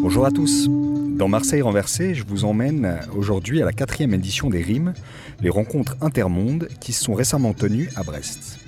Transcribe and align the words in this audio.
Bonjour 0.00 0.24
à 0.24 0.30
tous. 0.30 0.77
Marseille 1.28 1.60
renversée, 1.60 2.14
je 2.14 2.24
vous 2.24 2.46
emmène 2.46 3.00
aujourd'hui 3.14 3.60
à 3.60 3.66
la 3.66 3.72
quatrième 3.72 4.14
édition 4.14 4.48
des 4.48 4.62
Rimes, 4.62 4.94
les 5.42 5.50
rencontres 5.50 5.94
intermondes 6.00 6.68
qui 6.80 6.94
se 6.94 7.04
sont 7.04 7.12
récemment 7.12 7.52
tenues 7.52 7.90
à 7.96 8.02
Brest. 8.02 8.60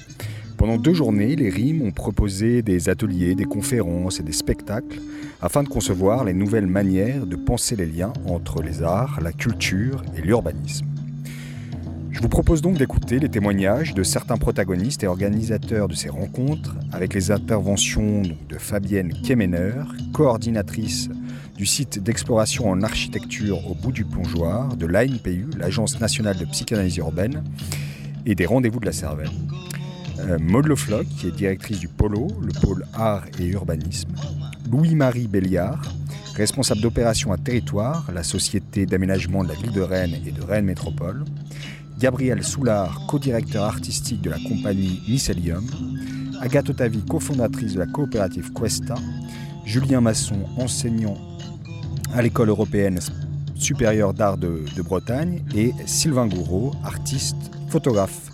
Pendant 0.59 0.77
deux 0.77 0.93
journées, 0.93 1.37
les 1.37 1.49
Rimes 1.49 1.81
ont 1.81 1.91
proposé 1.91 2.61
des 2.61 2.91
ateliers, 2.91 3.35
des 3.35 3.47
conférences 3.47 4.21
et 4.21 4.23
des 4.23 4.33
spectacles 4.33 5.01
afin 5.41 5.63
de 5.63 5.71
concevoir 5.71 6.25
les 6.25 6.35
nouvelles 6.35 6.67
manières 6.67 7.25
de 7.25 7.35
penser 7.35 7.77
les 7.77 7.87
liens 7.87 8.13
entre 8.27 8.63
les 8.63 8.83
arts, 8.83 9.21
la 9.23 9.33
culture 9.33 10.03
et 10.15 10.21
l'urbanisme. 10.21 10.85
Je 12.11 12.21
vous 12.21 12.29
propose 12.29 12.61
donc 12.61 12.77
d'écouter 12.77 13.19
les 13.19 13.31
témoignages 13.31 13.95
de 13.95 14.03
certains 14.03 14.37
protagonistes 14.37 15.03
et 15.03 15.07
organisateurs 15.07 15.89
de 15.89 15.95
ces 15.95 16.11
rencontres 16.11 16.77
avec 16.93 17.15
les 17.15 17.31
interventions 17.31 18.21
de 18.21 18.59
Fabienne 18.59 19.15
Kemener, 19.25 19.73
coordinatrice 20.13 21.09
du 21.61 21.67
site 21.67 22.03
d'exploration 22.03 22.71
en 22.71 22.81
architecture 22.81 23.71
au 23.71 23.75
bout 23.75 23.93
du 23.93 24.07
plongeoir 24.07 24.79
de 24.79 24.87
l'ANPU, 24.87 25.47
l'Agence 25.59 26.01
nationale 26.01 26.39
de 26.39 26.47
psychanalyse 26.47 26.97
urbaine, 26.97 27.45
et 28.25 28.35
des 28.35 28.47
rendez-vous 28.47 28.81
de 28.81 28.87
la 28.87 28.93
Cervelle. 28.93 29.29
Euh, 30.21 30.39
Maud 30.41 30.67
Lefloc, 30.67 31.07
qui 31.19 31.27
est 31.27 31.37
directrice 31.37 31.79
du 31.79 31.89
Polo, 31.89 32.29
le 32.41 32.59
pôle 32.59 32.87
art 32.95 33.25
et 33.39 33.45
urbanisme. 33.45 34.09
Louis-Marie 34.71 35.29
Béliard, 35.29 35.83
responsable 36.35 36.81
d'opération 36.81 37.31
à 37.31 37.37
territoire, 37.37 38.11
la 38.11 38.23
société 38.23 38.87
d'aménagement 38.87 39.45
de 39.45 39.51
la 39.51 39.55
ville 39.55 39.73
de 39.73 39.83
Rennes 39.83 40.17
et 40.25 40.33
de 40.33 40.41
Rennes 40.41 40.65
Métropole. 40.65 41.27
Gabriel 41.99 42.43
Soulard, 42.43 43.03
co-directeur 43.07 43.65
artistique 43.65 44.23
de 44.23 44.31
la 44.31 44.39
compagnie 44.39 45.03
Mycelium, 45.07 45.67
Agathe 46.41 46.71
Otavi, 46.71 47.05
cofondatrice 47.05 47.75
de 47.75 47.81
la 47.81 47.87
coopérative 47.87 48.51
Questa, 48.55 48.95
Julien 49.67 50.01
Masson, 50.01 50.39
enseignant 50.57 51.19
à 52.15 52.23
l'école 52.23 52.49
européenne 52.49 52.99
supérieure 53.55 54.15
d'art 54.15 54.39
de, 54.39 54.65
de, 54.75 54.83
Bretagne, 54.83 55.43
et 55.55 55.73
Sylvain 55.87 56.27
Gouraud, 56.27 56.73
artiste, 56.83 57.37
photographe. 57.69 58.31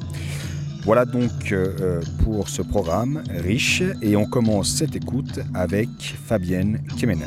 Voilà 0.85 1.05
donc 1.05 1.51
euh, 1.51 2.01
pour 2.23 2.49
ce 2.49 2.63
programme 2.63 3.23
riche, 3.29 3.83
et 4.03 4.17
on 4.17 4.25
commence 4.25 4.69
cette 4.71 4.95
écoute 4.95 5.41
avec 5.53 5.89
Fabienne 6.27 6.81
Kemener. 6.99 7.25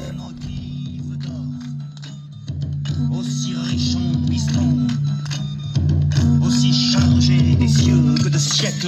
Aussi 3.12 3.54
riche 3.70 3.96
en 3.96 4.26
puissant 4.26 4.88
aussi 6.46 6.74
chargé 6.74 7.56
des 7.56 7.68
cieux 7.68 8.16
que 8.24 8.30
de 8.30 8.38
siècles 8.38 8.88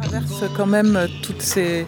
traverse 0.00 0.44
quand 0.56 0.66
même 0.66 0.98
toutes 1.22 1.42
ces 1.42 1.86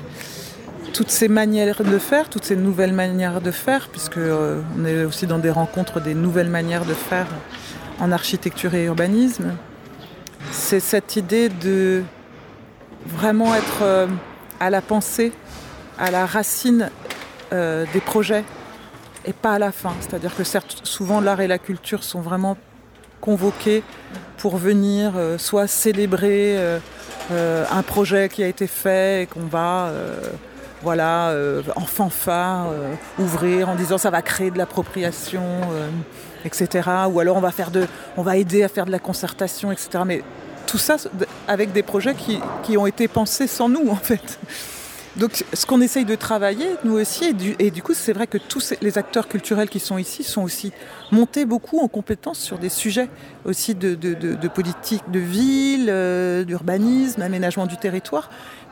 toutes 1.00 1.11
ces 1.11 1.28
manières 1.28 1.83
de 1.83 1.99
faire, 1.99 2.28
toutes 2.28 2.44
ces 2.44 2.56
nouvelles 2.56 2.93
manières 2.93 3.41
de 3.41 3.50
faire, 3.50 3.88
puisque 3.88 4.19
euh, 4.19 4.61
on 4.78 4.84
est 4.84 5.03
aussi 5.05 5.27
dans 5.27 5.38
des 5.38 5.49
rencontres 5.49 5.99
des 5.99 6.12
nouvelles 6.12 6.50
manières 6.50 6.84
de 6.84 6.93
faire 6.93 7.27
en 8.00 8.12
architecture 8.12 8.75
et 8.75 8.84
urbanisme. 8.84 9.56
C'est 10.50 10.78
cette 10.78 11.16
idée 11.16 11.49
de 11.49 12.03
vraiment 13.06 13.55
être 13.55 13.81
euh, 13.81 14.09
à 14.60 14.69
la 14.69 14.83
pensée, 14.83 15.33
à 15.99 16.10
la 16.10 16.27
racine 16.27 16.91
euh, 17.55 17.87
des 17.94 18.00
projets 18.03 18.44
et 19.25 19.33
pas 19.33 19.55
à 19.55 19.59
la 19.59 19.72
fin. 19.72 19.94
C'est-à-dire 20.00 20.37
que 20.37 20.44
certes, 20.44 20.83
souvent 20.84 21.22
l'art 21.22 21.41
et 21.41 21.49
la 21.49 21.59
culture 21.59 22.05
sont 22.05 22.21
vraiment 22.21 22.59
convoqués 23.22 23.83
pour 24.37 24.59
venir 24.59 25.15
soit 25.39 25.66
célébrer 25.66 26.59
un 27.31 27.83
projet 27.83 28.28
qui 28.28 28.43
a 28.43 28.49
été 28.49 28.66
fait 28.66 29.22
et 29.22 29.27
qu'on 29.27 29.47
va 29.47 29.93
voilà, 30.82 31.30
euh, 31.30 31.62
en 31.76 31.86
fanfare 31.86 32.68
ouvrir 33.18 33.68
en 33.68 33.74
disant 33.74 33.98
ça 33.98 34.10
va 34.10 34.22
créer 34.22 34.50
de 34.50 34.58
l'appropriation, 34.58 35.42
etc. 36.44 36.88
Ou 37.10 37.20
alors 37.20 37.36
on 37.36 37.41
va, 37.41 37.50
faire 37.50 37.70
de, 37.70 37.86
on 38.16 38.22
va 38.22 38.36
aider 38.36 38.62
à 38.62 38.68
faire 38.68 38.86
de 38.86 38.91
la 38.91 38.98
concertation, 38.98 39.72
etc. 39.72 40.04
Mais 40.06 40.22
tout 40.66 40.78
ça 40.78 40.96
avec 41.48 41.72
des 41.72 41.82
projets 41.82 42.14
qui, 42.14 42.38
qui 42.62 42.76
ont 42.76 42.86
été 42.86 43.08
pensés 43.08 43.46
sans 43.46 43.68
nous 43.68 43.88
en 43.91 43.96
fait. 43.96 44.38
Donc 45.16 45.44
ce 45.52 45.66
qu'on 45.66 45.80
essaye 45.80 46.04
de 46.04 46.14
travailler, 46.14 46.66
nous 46.84 46.92
aussi, 46.92 47.24
et 47.24 47.32
du, 47.32 47.56
et 47.58 47.72
du 47.72 47.82
coup 47.82 47.94
c'est 47.94 48.12
vrai 48.12 48.28
que 48.28 48.38
tous 48.38 48.74
les 48.80 48.97
acteurs 48.97 49.26
culturels 49.26 49.68
qui 49.68 49.80
sont 49.80 49.98
ici 49.98 50.22
sont 50.22 50.42
aussi 50.42 50.72
montés 51.10 51.44
beaucoup 51.44 51.80
en 51.80 51.88
compétences 51.88 52.38
sur 52.38 52.58
des 52.58 52.68
sujets 52.68 53.08
aussi 53.44 53.74
de, 53.74 53.97
de, 53.97 54.14
de, 54.14 54.34
de 54.34 54.48
politique 54.48 55.02
de 55.10 55.18
ville, 55.18 55.88
euh, 55.91 56.44
d'urbanisme, 56.44 57.22
aménagement 57.22 57.66
du 57.66 57.76
territoire, 57.76 58.30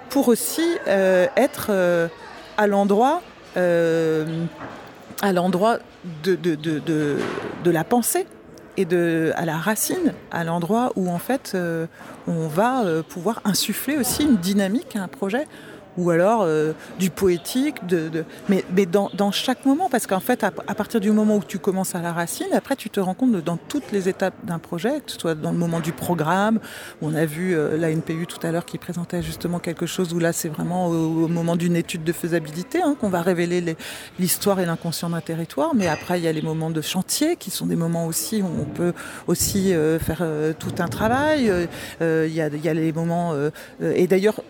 pour 0.08 0.28
aussi 0.28 0.66
euh, 0.86 1.26
être 1.36 1.66
euh, 1.70 2.08
à 2.56 2.66
l'endroit 2.66 3.22
euh, 3.56 4.44
de, 5.22 7.70
la 7.70 7.84
pensée 7.84 8.26
et 8.76 8.86
à 9.34 9.44
la 9.44 9.56
racine, 9.56 10.14
à 10.30 10.44
l'endroit 10.44 10.92
où 10.94 11.10
en 11.10 11.18
fait 11.18 11.56
on 12.28 12.46
va 12.46 12.84
pouvoir 13.08 13.40
insuffler 13.44 13.96
aussi 13.96 14.22
une 14.22 14.36
dynamique 14.36 14.94
à 14.94 15.02
un 15.02 15.08
projet 15.08 15.48
ou 15.98 16.10
alors 16.10 16.42
euh, 16.42 16.72
du 16.98 17.10
poétique, 17.10 17.76
mais, 18.48 18.86
dans, 18.86 19.32
chaque 19.32 19.66
moment, 19.66 19.90
parce 19.90 20.06
qu'en 20.06 20.20
fait, 20.20 20.44
à, 20.44 20.50
partir 20.50 21.00
du 21.00 21.10
moment 21.10 21.36
où 21.36 21.42
tu 21.46 21.58
commences 21.58 21.94
à 21.94 22.00
la 22.00 22.12
racine, 22.12 22.46
après 22.52 22.76
tu 22.76 22.88
te 22.88 23.00
rends 23.00 23.14
compte 23.14 23.32
dans 23.32 23.56
toutes 23.56 23.90
les 23.90 24.08
étapes 24.08 24.34
d'un 24.44 24.60
projet, 24.60 25.00
que 25.04 25.10
ce 25.10 25.18
soit 25.18 25.34
dans 25.34 25.50
le 25.50 25.58
moment 25.58 25.80
du 25.80 25.92
programme, 25.92 26.60
on 27.02 27.14
a 27.14 27.26
vu 27.26 27.54
euh, 27.54 27.76
la 27.76 27.90
NPU 27.90 28.26
tout 28.26 28.38
à 28.46 28.52
l'heure 28.52 28.64
qui 28.64 28.78
présentait 28.78 29.22
justement 29.22 29.58
quelque 29.58 29.86
chose 29.86 30.14
où 30.14 30.20
là 30.20 30.32
c'est 30.32 30.48
vraiment 30.48 30.86
au, 30.86 31.26
moment 31.26 31.56
d'une 31.56 31.74
étude 31.74 32.04
de 32.04 32.12
faisabilité 32.12 32.80
hein, 32.80 32.96
qu'on 32.98 33.08
va 33.08 33.20
révéler 33.20 33.76
l'histoire 34.20 34.60
et 34.60 34.66
l'inconscient 34.66 35.10
d'un 35.10 35.20
territoire, 35.20 35.74
mais 35.74 35.88
après 35.88 36.20
il 36.20 36.24
y 36.24 36.28
a 36.28 36.32
les 36.32 36.42
moments 36.42 36.70
de 36.70 36.80
chantier 36.80 37.34
qui 37.36 37.50
sont 37.50 37.66
des 37.66 37.76
moments 37.76 38.06
aussi 38.06 38.40
où 38.40 38.46
on 38.46 38.64
peut 38.64 38.92
aussi 39.26 39.74
euh, 39.74 39.98
faire 39.98 40.24
tout 40.60 40.74
un 40.78 40.86
travail, 40.88 41.50
il 42.00 42.32
y, 42.32 42.40
a, 42.40 42.74
les 42.74 42.92
moments, 42.92 43.34
et 43.80 44.06
d'ailleurs, 44.06 44.42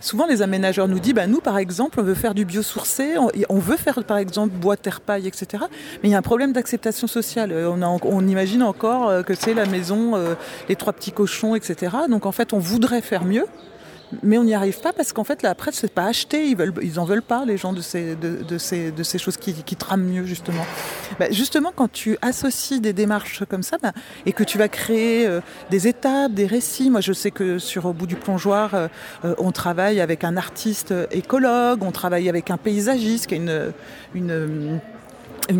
souvent 0.00 0.26
les 0.26 0.42
aménageurs 0.42 0.88
nous 0.88 0.98
disent 0.98 1.14
bah, 1.14 1.26
nous 1.26 1.40
par 1.40 1.58
exemple 1.58 2.00
on 2.00 2.02
veut 2.02 2.14
faire 2.14 2.34
du 2.34 2.44
biosourcé 2.44 3.18
on, 3.18 3.30
on 3.48 3.58
veut 3.58 3.76
faire 3.76 4.02
par 4.04 4.18
exemple 4.18 4.54
bois 4.54 4.76
terre 4.76 5.00
paille 5.00 5.26
etc 5.26 5.64
mais 6.02 6.08
il 6.08 6.12
y 6.12 6.14
a 6.14 6.18
un 6.18 6.22
problème 6.22 6.52
d'acceptation 6.52 7.06
sociale. 7.06 7.52
Euh, 7.52 7.70
on, 7.70 8.26
imagine 8.26 8.62
encore 8.62 9.08
euh, 9.08 9.22
que 9.22 9.34
c'est 9.34 9.54
la 9.54 9.66
maison 9.66 10.16
euh, 10.16 10.34
les 10.68 10.76
trois 10.76 10.92
petits 10.92 11.12
cochons 11.12 11.54
etc 11.54 11.96
donc 12.08 12.26
en 12.26 12.32
fait 12.32 12.52
on 12.52 12.58
voudrait 12.58 13.02
faire 13.02 13.24
mieux 13.24 13.46
mais 14.22 14.38
on 14.38 14.44
n'y 14.44 14.54
arrive 14.54 14.80
pas 14.80 14.92
parce 14.92 15.12
qu'en 15.12 15.24
fait 15.24 15.42
la 15.42 15.54
presse 15.54 15.76
c'est 15.76 15.92
pas 15.92 16.06
acheté, 16.06 16.46
ils 16.46 16.56
veulent, 16.56 16.72
en 16.96 17.04
veulent 17.04 17.22
pas 17.22 17.44
les 17.44 17.56
gens 17.56 17.72
de 17.72 17.80
ces, 17.80 19.18
choses 19.18 19.36
qui, 19.36 19.54
qui 19.54 19.76
trament 19.76 20.04
mieux 20.04 20.24
justement. 20.24 20.64
Bah, 21.18 21.26
justement 21.30 21.72
quand 21.74 21.90
tu 21.90 22.16
associes 22.22 22.80
des 22.80 22.92
démarches 22.92 23.44
comme 23.48 23.62
ça 23.62 23.78
bah, 23.82 23.92
et 24.26 24.32
que 24.32 24.44
tu 24.44 24.58
vas 24.58 24.68
créer 24.68 25.26
euh, 25.26 25.40
des 25.70 25.88
étapes, 25.88 26.32
des 26.32 26.46
récits. 26.46 26.90
Moi 26.90 27.00
je 27.00 27.12
sais 27.12 27.30
que 27.30 27.58
sur 27.58 27.86
au 27.86 27.92
bout 27.92 28.06
du 28.06 28.16
plongeoir, 28.16 28.74
euh, 28.74 28.88
euh, 29.24 29.34
on 29.38 29.52
travaille 29.52 30.00
avec 30.00 30.24
un 30.24 30.36
artiste 30.36 30.94
écologue, 31.10 31.82
on 31.82 31.92
travaille 31.92 32.28
avec 32.28 32.50
un 32.50 32.56
paysagiste 32.56 33.26
qui 33.26 33.34
a 33.34 33.72
une, 34.14 34.80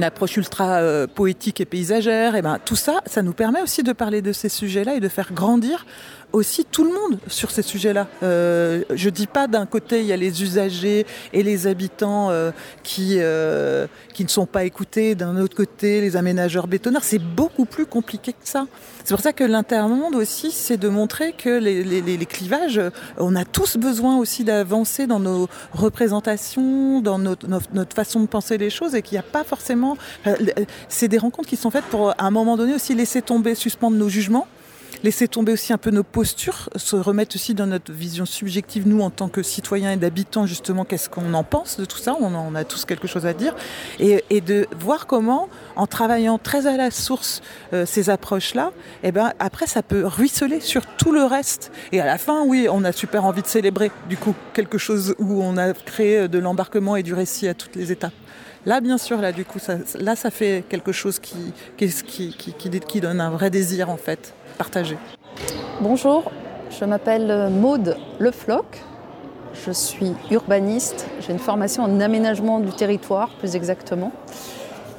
approche 0.03 0.37
ultra 0.37 1.07
poétique 1.15 1.61
et 1.61 1.65
paysagère, 1.65 2.37
et 2.37 2.43
ben 2.43 2.59
tout 2.65 2.77
ça, 2.77 3.01
ça 3.07 3.23
nous 3.23 3.33
permet 3.33 3.61
aussi 3.61 3.83
de 3.83 3.93
parler 3.93 4.23
de 4.23 4.33
ces 4.33 4.49
sujets-là 4.49 4.95
et 4.95 5.01
de 5.01 5.09
faire 5.09 5.33
grandir 5.33 5.85
aussi 6.33 6.65
tout 6.65 6.85
le 6.85 6.91
monde 6.91 7.19
sur 7.27 7.51
ces 7.51 7.63
sujets-là. 7.63 8.07
Euh, 8.23 8.83
je 8.95 9.11
dis 9.11 9.27
pas 9.27 9.47
d'un 9.47 9.67
côté 9.67 10.01
il 10.01 10.07
y 10.07 10.13
a 10.13 10.17
les 10.17 10.43
usagers 10.43 11.07
et 11.33 11.43
les 11.43 11.67
habitants 11.67 12.31
euh, 12.31 12.51
qui 12.83 13.17
euh, 13.19 13.87
qui 14.15 14.25
ne 14.25 14.29
sont 14.29 14.47
pas 14.47 14.65
écoutés, 14.65 15.15
d'un 15.15 15.37
autre 15.39 15.57
côté 15.57 16.01
les 16.01 16.17
aménageurs 16.17 16.67
bétonneurs. 16.67 17.05
C'est 17.05 17.19
beaucoup 17.19 17.65
plus 17.65 17.87
compliqué 17.87 18.33
que 18.33 18.39
ça. 18.45 18.67
C'est 19.05 19.15
pour 19.15 19.23
ça 19.23 19.33
que 19.33 19.45
l'intermonde 19.45 20.15
aussi, 20.15 20.51
c'est 20.51 20.77
de 20.77 20.89
montrer 20.89 21.33
que 21.33 21.49
les, 21.49 21.83
les, 21.83 22.27
clivages, 22.27 22.81
on 23.19 23.35
a 23.35 23.45
tous 23.45 23.77
besoin 23.77 24.19
aussi 24.19 24.45
d'avancer 24.45 25.07
dans 25.07 25.19
nos 25.19 25.49
représentations, 25.73 27.01
dans 27.01 27.19
notre, 27.19 27.49
notre, 27.49 27.95
façon 27.95 28.21
de 28.21 28.27
penser 28.27 28.59
les 28.59 28.71
choses, 28.71 28.95
et 28.95 29.03
qu'il 29.03 29.17
n'y 29.17 29.21
a 29.21 29.23
pas 29.23 29.43
forcément. 29.43 29.97
Euh, 30.27 30.37
c'est 30.89 31.09
des 31.09 31.19
rencontres 31.19 31.49
qui 31.49 31.57
sont 31.57 31.71
faites 31.71 31.87
pour 31.87 32.11
à 32.11 32.15
un 32.19 32.31
moment 32.31 32.57
donné 32.57 32.75
aussi 32.75 32.95
laisser 32.95 33.23
tomber, 33.23 33.55
suspendre 33.55 33.97
nos 33.97 34.09
jugements 34.09 34.47
laisser 35.03 35.29
tomber 35.29 35.53
aussi 35.53 35.73
un 35.73 35.79
peu 35.79 35.91
nos 35.91 36.03
postures, 36.03 36.69
se 36.77 36.97
remettre 36.97 37.37
aussi 37.37 37.55
dans 37.55 37.67
notre 37.67 37.93
vision 37.93 38.27
subjective, 38.27 38.87
nous 38.87 39.01
en 39.01 39.11
tant 39.11 39.29
que 39.29 39.43
citoyens 39.43 39.93
et 39.93 39.97
d'habitants, 39.97 40.47
justement, 40.47 40.85
qu'est-ce 40.85 41.09
qu'on 41.09 41.35
en 41.35 41.45
pense 41.45 41.79
de 41.79 41.85
tout 41.85 41.99
ça, 41.99 42.17
on 42.21 42.35
en 42.35 42.55
a 42.55 42.65
tous 42.65 42.85
quelque 42.85 43.09
chose 43.09 43.27
à 43.27 43.33
dire, 43.33 43.55
et, 43.99 44.41
de 44.41 44.67
voir 44.79 45.07
comment, 45.07 45.49
en 45.77 45.87
travaillant 45.87 46.39
très 46.39 46.67
à 46.67 46.77
la 46.77 46.91
source 46.91 47.43
euh, 47.73 47.87
ces 47.87 48.11
approches-là, 48.11 48.73
et 49.03 49.09
eh 49.09 49.13
ben 49.13 49.33
après 49.39 49.67
ça 49.67 49.83
peut 49.83 50.07
ruisseler 50.07 50.61
sur 50.61 50.87
tout 50.87 51.13
le 51.13 51.25
reste. 51.25 51.73
Et 51.93 52.01
à 52.01 52.07
la 52.07 52.19
fin, 52.19 52.45
oui, 52.45 52.69
on 52.71 52.85
a 52.85 52.93
super 52.93 53.25
envie 53.25 53.43
de 53.43 53.47
célébrer, 53.47 53.91
du 54.09 54.17
coup, 54.17 54.35
quelque 54.55 54.79
chose 54.79 55.15
où 55.19 55.43
on 55.43 55.57
a 55.57 55.73
créé 55.73 56.29
de 56.29 56.39
l'embarquement 56.39 56.97
et 56.97 57.03
du 57.03 57.15
récit 57.15 57.49
à 57.49 57.55
toutes 57.55 57.77
les 57.77 57.93
étapes. 57.93 58.13
Là, 58.67 58.81
bien 58.81 58.99
sûr, 58.99 59.21
là, 59.21 59.33
du 59.33 59.45
coup, 59.45 59.59
ça, 59.59 59.77
là, 59.99 60.17
ça 60.17 60.31
fait 60.31 60.65
quelque 60.69 60.93
chose 60.93 61.19
qui, 61.19 61.53
qui 61.79 63.01
donne 63.01 63.21
un 63.21 63.31
vrai 63.31 63.49
désir, 63.51 63.89
en 63.89 63.97
fait 63.97 64.35
Bonjour, 65.81 66.31
je 66.69 66.85
m'appelle 66.85 67.49
Maude 67.51 67.97
Lefloc. 68.19 68.83
Je 69.55 69.71
suis 69.71 70.13
urbaniste. 70.31 71.09
J'ai 71.21 71.33
une 71.33 71.39
formation 71.39 71.83
en 71.85 71.99
aménagement 71.99 72.61
du 72.61 72.71
territoire, 72.71 73.31
plus 73.39 73.57
exactement. 73.57 74.13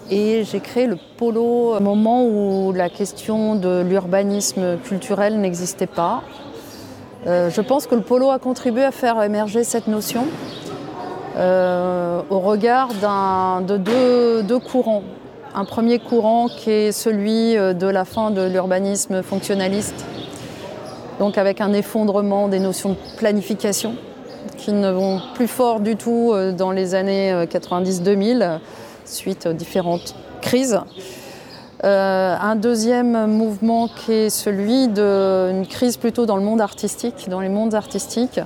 Et 0.10 0.44
j'ai 0.46 0.62
créé 0.62 0.88
le 0.88 0.98
polo 1.18 1.76
au 1.76 1.80
moment 1.80 2.26
où 2.26 2.74
la 2.74 2.90
question 2.90 3.56
de 3.56 3.84
l'urbanisme 3.88 4.80
culturel 4.80 5.40
n'existait 5.40 5.86
pas. 5.86 6.24
Euh, 7.28 7.52
je 7.52 7.62
pense 7.62 7.86
que 7.86 7.94
le 7.94 8.02
polo 8.02 8.32
a 8.32 8.40
contribué 8.40 8.84
à 8.84 8.92
faire 8.92 9.22
émerger 9.22 9.64
cette 9.64 9.88
notion 9.88 10.26
euh, 11.38 12.24
au 12.32 12.40
regard 12.40 12.90
de 12.90 13.78
deux 14.42 14.60
courants 14.60 15.04
un 15.54 15.66
premier 15.66 16.00
courant 16.00 16.48
qui 16.48 16.72
est 16.72 16.92
celui 16.92 17.58
euh, 17.58 17.74
de 17.74 17.88
la 17.88 18.06
fin 18.06 18.32
de 18.32 18.42
l'urbanisme 18.42 19.22
fonctionnaliste, 19.22 20.06
donc 21.20 21.38
avec 21.38 21.62
un 21.62 21.74
effondrement 21.74 22.48
des 22.48 22.60
notions 22.60 22.92
de 22.92 23.18
planification 23.18 23.96
qui 24.58 24.72
ne 24.72 24.92
vont 24.92 25.22
plus 25.36 25.48
fort 25.48 25.80
du 25.80 25.96
tout 25.96 26.32
euh, 26.34 26.52
dans 26.52 26.72
les 26.72 26.96
années 26.96 27.34
90-2000 27.46 28.42
euh, 28.42 28.58
suite 29.06 29.48
aux 29.48 29.54
différentes 29.54 30.16
crises. 30.42 30.80
Un 31.84 32.56
deuxième 32.58 33.26
mouvement 33.26 33.88
qui 33.88 34.14
est 34.14 34.30
celui 34.30 34.88
d'une 34.88 35.66
crise 35.68 35.98
plutôt 35.98 36.28
dans 36.28 36.38
le 36.38 36.44
monde 36.44 36.62
artistique, 36.62 37.28
dans 37.28 37.40
les 37.40 37.50
mondes 37.50 37.74
artistiques, 37.74 38.40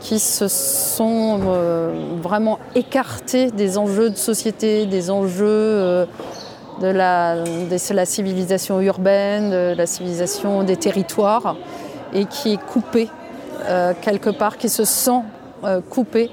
qui 0.00 0.18
se 0.18 0.48
sont 0.48 1.40
euh, 1.46 1.92
vraiment 2.22 2.58
écartés 2.74 3.50
des 3.50 3.78
enjeux 3.78 4.10
de 4.10 4.16
société, 4.16 4.86
des 4.86 5.10
enjeux 5.10 5.46
euh, 5.46 6.06
de, 6.80 6.86
la, 6.88 8.06
civilisation 8.06 8.80
urbaine, 8.80 9.50
de 9.50 9.74
la 9.76 9.86
civilisation 9.86 10.62
des 10.62 10.76
territoires, 10.76 11.56
et 12.14 12.24
qui 12.24 12.54
est 12.54 12.62
coupé 12.62 13.08
euh, 13.66 13.92
quelque 14.00 14.30
part, 14.30 14.56
qui 14.56 14.68
se 14.68 14.84
sent 14.84 15.20
coupé 15.90 16.30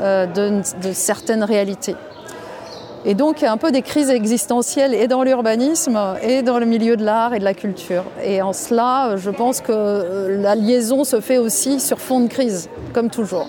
de 0.00 0.62
certaines 0.94 1.44
réalités. 1.44 1.94
Et 3.06 3.14
donc, 3.14 3.42
il 3.42 3.44
y 3.44 3.46
a 3.46 3.52
un 3.52 3.58
peu 3.58 3.70
des 3.70 3.82
crises 3.82 4.08
existentielles 4.08 4.94
et 4.94 5.08
dans 5.08 5.22
l'urbanisme 5.22 5.98
et 6.22 6.42
dans 6.42 6.58
le 6.58 6.64
milieu 6.64 6.96
de 6.96 7.04
l'art 7.04 7.34
et 7.34 7.38
de 7.38 7.44
la 7.44 7.52
culture. 7.52 8.04
Et 8.24 8.40
en 8.40 8.54
cela, 8.54 9.16
je 9.16 9.28
pense 9.28 9.60
que 9.60 10.38
la 10.40 10.54
liaison 10.54 11.04
se 11.04 11.20
fait 11.20 11.36
aussi 11.36 11.80
sur 11.80 12.00
fond 12.00 12.20
de 12.20 12.28
crise, 12.28 12.70
comme 12.94 13.10
toujours. 13.10 13.48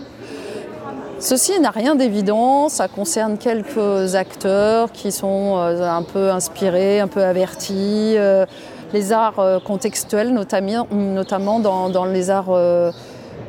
Ceci 1.19 1.57
n'a 1.61 1.71
rien 1.71 1.95
d'évident, 1.95 2.67
ça 2.67 2.89
concerne 2.89 3.37
quelques 3.37 4.15
acteurs 4.15 4.91
qui 4.91 5.13
sont 5.13 5.55
euh, 5.57 5.81
un 5.81 6.03
peu 6.03 6.29
inspirés, 6.29 6.99
un 6.99 7.07
peu 7.07 7.23
avertis, 7.23 8.15
euh, 8.17 8.45
les 8.93 9.13
arts 9.13 9.39
euh, 9.39 9.59
contextuels 9.59 10.33
notamment, 10.33 11.59
dans 11.59 12.05
les 12.05 12.29
arts, 12.29 12.51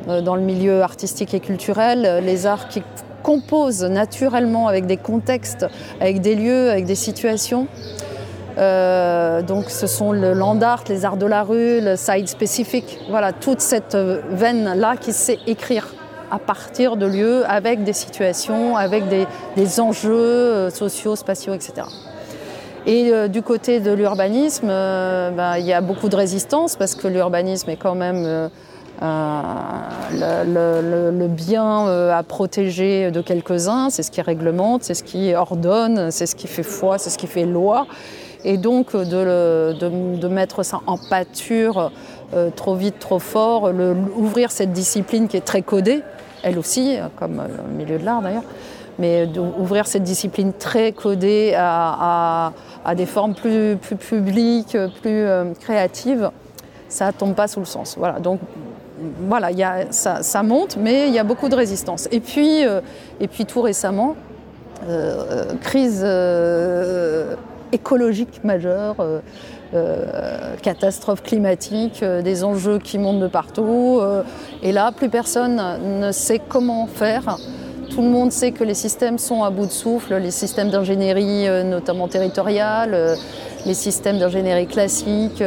dans 0.07 0.35
le 0.35 0.41
milieu 0.41 0.81
artistique 0.81 1.33
et 1.33 1.41
culturel, 1.41 2.23
les 2.23 2.45
arts 2.45 2.69
qui 2.69 2.81
compose 3.27 3.83
naturellement 3.83 4.69
avec 4.69 4.85
des 4.85 4.95
contextes, 4.95 5.65
avec 5.99 6.21
des 6.21 6.33
lieux, 6.33 6.71
avec 6.71 6.85
des 6.85 6.95
situations. 6.95 7.67
Euh, 8.57 9.41
donc 9.41 9.69
ce 9.69 9.85
sont 9.85 10.13
le 10.13 10.31
land 10.31 10.61
art, 10.61 10.85
les 10.87 11.03
arts 11.03 11.17
de 11.17 11.25
la 11.25 11.43
rue, 11.43 11.81
le 11.81 11.97
side 11.97 12.29
spécifique, 12.29 12.99
voilà, 13.09 13.33
toute 13.33 13.59
cette 13.59 13.97
veine-là 13.97 14.95
qui 14.95 15.11
sait 15.11 15.39
écrire 15.45 15.93
à 16.31 16.39
partir 16.39 16.95
de 16.95 17.05
lieux 17.05 17.43
avec 17.49 17.83
des 17.83 17.91
situations, 17.91 18.77
avec 18.77 19.03
des, 19.09 19.79
enjeux 19.81 20.13
euh, 20.13 20.69
sociaux, 20.69 21.17
spatiaux, 21.17 21.53
etc. 21.53 21.73
Et 22.85 23.11
euh, 23.11 23.27
du 23.27 23.41
côté 23.41 23.81
de 23.81 23.91
l'urbanisme, 23.91 24.67
ben, 24.67 25.57
il 25.57 25.65
y 25.65 25.73
a 25.73 25.81
beaucoup 25.81 26.07
de 26.07 26.15
résistance 26.15 26.77
parce 26.77 26.95
que 26.95 27.09
l'urbanisme 27.09 27.69
est 27.71 27.75
quand 27.75 27.95
même 27.95 28.49
le, 29.01 31.11
le, 31.11 31.27
bien 31.27 31.87
euh, 31.87 32.17
à 32.17 32.23
protéger 32.23 33.11
de 33.11 33.21
quelques-uns, 33.21 33.89
c'est 33.89 34.03
ce 34.03 34.11
qui 34.11 34.21
réglemente, 34.21 34.83
c'est 34.83 34.93
ce 34.93 35.03
qui 35.03 35.33
ordonne, 35.35 36.11
c'est 36.11 36.25
ce 36.25 36.35
qui 36.35 36.47
fait 36.47 36.63
foi, 36.63 36.97
c'est 36.97 37.09
ce 37.09 37.17
qui 37.17 37.27
fait 37.27 37.45
loi. 37.45 37.87
Et 38.43 38.57
donc 38.57 38.95
de, 38.95 40.27
mettre 40.27 40.63
ça 40.63 40.81
en 40.87 40.97
pâture 40.97 41.91
euh, 42.33 42.49
trop 42.55 42.75
vite, 42.75 42.99
trop 42.99 43.19
fort, 43.19 43.71
ouvrir 44.15 44.51
cette 44.51 44.71
discipline 44.71 45.27
qui 45.27 45.37
est 45.37 45.45
très 45.45 45.61
codée, 45.61 46.01
elle 46.43 46.57
aussi, 46.57 46.97
comme 47.17 47.41
le 47.41 47.73
milieu 47.73 47.97
de 47.97 48.05
l'art 48.05 48.21
d'ailleurs, 48.21 48.43
mais 48.99 49.27
d'ouvrir 49.27 49.87
cette 49.87 50.03
discipline 50.03 50.53
très 50.53 50.91
codée 50.91 51.53
à, 51.57 52.51
des 52.95 53.05
formes 53.05 53.33
plus, 53.33 53.77
publiques, 53.77 54.77
plus 55.01 55.25
euh, 55.25 55.53
créatives, 55.59 56.31
ça 56.89 57.11
tombe 57.11 57.35
pas 57.35 57.47
sous 57.47 57.59
le 57.59 57.65
sens. 57.65 57.95
Voilà, 57.97 58.19
donc 58.19 58.39
voilà, 59.27 59.51
y 59.51 59.63
a, 59.63 59.91
ça, 59.91 60.43
monte, 60.43 60.77
mais 60.77 61.07
il 61.07 61.13
y 61.13 61.19
a 61.19 61.23
beaucoup 61.23 61.49
de 61.49 61.55
résistance. 61.55 62.07
Et 62.11 62.19
puis, 62.19 62.65
euh, 62.65 62.81
et 63.19 63.27
puis 63.27 63.45
tout 63.45 63.61
récemment, 63.61 64.15
euh, 64.87 65.53
crise 65.61 66.01
euh, 66.03 67.35
écologique 67.71 68.43
majeure, 68.43 68.95
catastrophe 70.61 71.21
climatique, 71.21 72.01
des 72.01 72.43
enjeux 72.45 72.79
qui 72.79 72.97
montent 72.97 73.19
de 73.19 73.27
partout. 73.27 73.99
et 74.63 74.71
là, 74.71 74.93
plus 74.93 75.09
personne 75.09 75.61
ne 75.99 76.11
sait 76.13 76.39
comment 76.39 76.87
faire. 76.87 77.37
Tout 77.89 78.01
le 78.01 78.07
monde 78.07 78.31
sait 78.31 78.53
que 78.53 78.63
les 78.63 78.73
systèmes 78.73 79.17
sont 79.17 79.43
à 79.43 79.49
bout 79.49 79.65
de 79.65 79.71
souffle, 79.71 80.15
les 80.15 80.31
systèmes 80.31 80.69
d'ingénierie, 80.69 81.47
notamment 81.65 82.07
territoriale, 82.07 83.17
les 83.65 83.73
systèmes 83.73 84.19
d'ingénierie 84.19 84.67
classique 84.67 85.43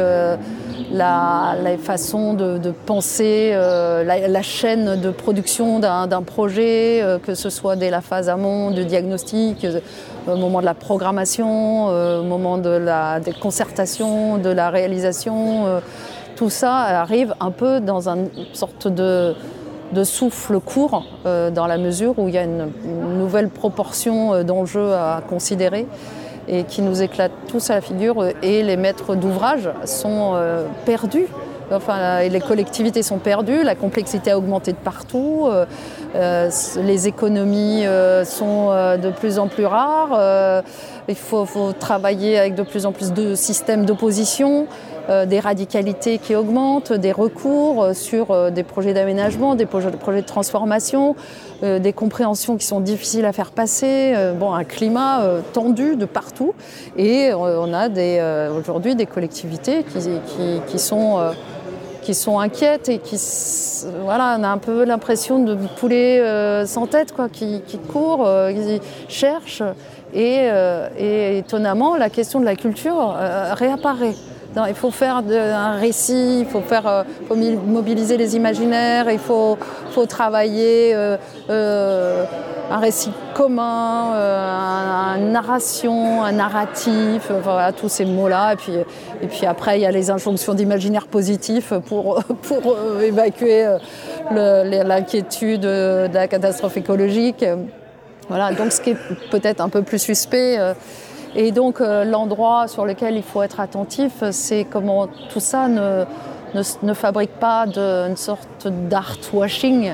la, 0.91 1.55
façon 1.81 2.33
de, 2.33 2.57
de 2.57 2.71
penser 2.71 3.51
euh, 3.53 4.03
la, 4.03 4.41
chaîne 4.41 4.99
de 4.99 5.11
production 5.11 5.79
d'un 5.79 6.21
projet, 6.21 7.01
euh, 7.01 7.17
que 7.19 7.35
ce 7.35 7.49
soit 7.49 7.75
dès 7.75 7.89
la 7.89 8.01
phase 8.01 8.29
amont 8.29 8.71
du 8.71 8.85
diagnostic, 8.85 9.65
euh, 9.65 9.79
au 10.27 10.35
moment 10.35 10.59
de 10.59 10.65
la 10.65 10.73
programmation, 10.73 11.87
au 11.87 12.23
moment 12.23 12.57
de 12.57 12.69
la 12.69 13.19
des 13.19 13.33
concertations, 13.33 14.37
de 14.37 14.49
la 14.49 14.69
réalisation. 14.69 15.81
Tout 16.35 16.51
ça 16.51 16.75
arrive 16.75 17.33
un 17.39 17.49
peu 17.49 17.79
dans 17.79 18.07
une 18.07 18.29
sorte 18.53 18.87
de, 18.87 19.33
de 19.93 20.03
souffle 20.03 20.59
court, 20.59 21.05
dans 21.25 21.65
la 21.65 21.79
mesure 21.79 22.19
où 22.19 22.27
il 22.27 22.35
y 22.35 22.37
a 22.37 22.43
une 22.43 22.69
nouvelle 23.17 23.49
proportion 23.49 24.43
d'enjeux 24.43 24.93
à 24.93 25.23
considérer 25.27 25.87
et 26.51 26.63
qui 26.63 26.81
nous 26.83 27.01
éclatent 27.01 27.31
tous 27.47 27.71
à 27.71 27.75
la 27.75 27.81
figure 27.81 28.25
et 28.43 28.61
les 28.61 28.77
maîtres 28.77 29.15
d'ouvrage 29.15 29.69
sont 29.85 30.33
euh, 30.35 30.65
perdus 30.85 31.25
enfin, 31.73 32.21
les 32.27 32.41
collectivités 32.41 33.01
sont 33.01 33.17
perdues, 33.17 33.63
la 33.63 33.75
complexité 33.75 34.31
a 34.31 34.37
augmenté 34.37 34.73
de 34.73 34.77
partout, 34.77 35.47
les 36.13 37.07
économies 37.07 37.85
sont 38.25 38.71
de 38.97 39.09
plus 39.09 39.39
en 39.39 39.47
plus 39.47 39.65
rares, 39.65 40.63
il 41.07 41.15
faut, 41.15 41.71
travailler 41.79 42.37
avec 42.37 42.55
de 42.55 42.63
plus 42.63 42.85
en 42.85 42.91
plus 42.91 43.13
de 43.13 43.35
systèmes 43.35 43.85
d'opposition. 43.85 44.67
Des 45.25 45.39
radicalités 45.39 46.17
qui 46.17 46.35
augmentent, 46.35 46.93
des 46.93 47.11
recours 47.11 47.87
sur 47.93 48.51
des 48.51 48.63
projets 48.63 48.93
d'aménagement, 48.93 49.55
des 49.55 49.65
projets 49.65 49.91
de 49.91 50.25
transformation, 50.25 51.15
des 51.61 51.93
compréhensions 51.93 52.57
qui 52.57 52.65
sont 52.65 52.79
difficiles 52.79 53.25
à 53.25 53.33
faire 53.33 53.51
passer, 53.51 54.13
bon, 54.39 54.53
un 54.53 54.63
climat 54.63 55.21
tendu 55.53 55.95
de 55.95 56.05
partout. 56.05 56.53
Et 56.97 57.31
on 57.33 57.73
a 57.73 57.89
aujourd'hui 58.51 58.95
des 58.95 59.05
collectivités 59.05 59.83
qui, 60.67 60.79
sont 60.79 61.19
qui 62.01 62.13
sont 62.13 62.39
inquiètes 62.39 62.89
et 62.89 62.99
qui 62.99 63.19
voilà 64.03 64.37
on 64.39 64.43
a 64.43 64.49
un 64.49 64.57
peu 64.57 64.85
l'impression 64.85 65.39
de 65.39 65.55
poulet 65.77 66.65
sans 66.65 66.87
tête 66.87 67.11
quoi 67.11 67.29
qui, 67.29 67.61
qui 67.67 67.77
courent 67.77 68.27
qui 68.49 68.79
cherchent 69.07 69.63
euh, 70.15 70.89
et, 70.97 71.37
étonnamment, 71.37 71.95
la 71.95 72.09
question 72.09 72.39
de 72.39 72.45
la 72.45 72.55
culture 72.55 73.15
euh, 73.17 73.53
il 74.67 74.75
faut 74.75 74.91
faire 74.91 75.17
un 75.17 75.77
récit, 75.77 76.39
il 76.41 76.45
faut, 76.45 76.61
faire, 76.61 76.87
euh, 76.87 77.03
mobiliser 77.65 78.17
les 78.17 78.35
imaginaires, 78.35 79.09
il 79.09 79.19
faut, 79.19 79.57
travailler 80.07 80.93
un 81.53 82.77
récit 82.77 83.11
commun, 83.33 84.13
une 85.17 85.31
narration, 85.31 86.23
un 86.23 86.31
narratif, 86.31 87.31
voilà, 87.43 87.71
tous 87.71 87.89
ces 87.89 88.05
mots-là. 88.05 88.53
Et 88.53 88.55
puis, 88.55 88.73
et 89.21 89.27
puis 89.27 89.45
après, 89.45 89.79
il 89.79 89.83
y 89.83 89.85
a 89.85 89.91
les 89.91 90.09
injonctions 90.09 90.53
d'imaginaire 90.53 91.07
positif 91.07 91.73
pour, 91.87 92.23
pour 92.41 92.75
évacuer 93.01 93.77
l'inquiétude 94.31 95.61
de 95.61 96.13
la 96.13 96.27
catastrophe 96.27 96.77
écologique. 96.77 97.45
Voilà, 98.29 98.53
donc 98.53 98.71
ce 98.71 98.79
qui 98.81 98.91
est 98.91 98.97
peut-être 99.29 99.61
un 99.61 99.69
peu 99.69 99.81
plus 99.81 99.99
suspect. 99.99 100.57
Euh, 101.35 101.39
et 101.39 101.51
donc 101.51 101.81
euh, 101.81 102.03
l'endroit 102.03 102.67
sur 102.67 102.85
lequel 102.85 103.15
il 103.15 103.23
faut 103.23 103.41
être 103.41 103.59
attentif, 103.59 104.23
c'est 104.31 104.65
comment 104.65 105.07
tout 105.29 105.39
ça 105.39 105.67
ne, 105.67 106.93
fabrique 106.93 107.33
pas 107.39 107.65
de, 107.65 108.09
une 108.09 108.17
sorte 108.17 108.67
d'art 108.67 109.17
washing 109.33 109.93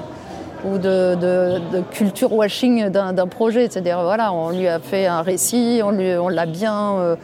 ou 0.65 0.77
de, 0.77 1.81
culture 1.91 2.33
washing 2.33 2.89
d'un 2.89 3.27
projet. 3.27 3.67
C'est-à-dire, 3.69 4.01
voilà, 4.01 4.33
on 4.33 4.49
lui 4.51 4.67
a 4.67 4.79
fait 4.79 5.05
un 5.05 5.21
récit, 5.21 5.81
on, 5.83 6.29
l'a 6.29 6.45
bien, 6.45 6.97
euh, 6.97 7.15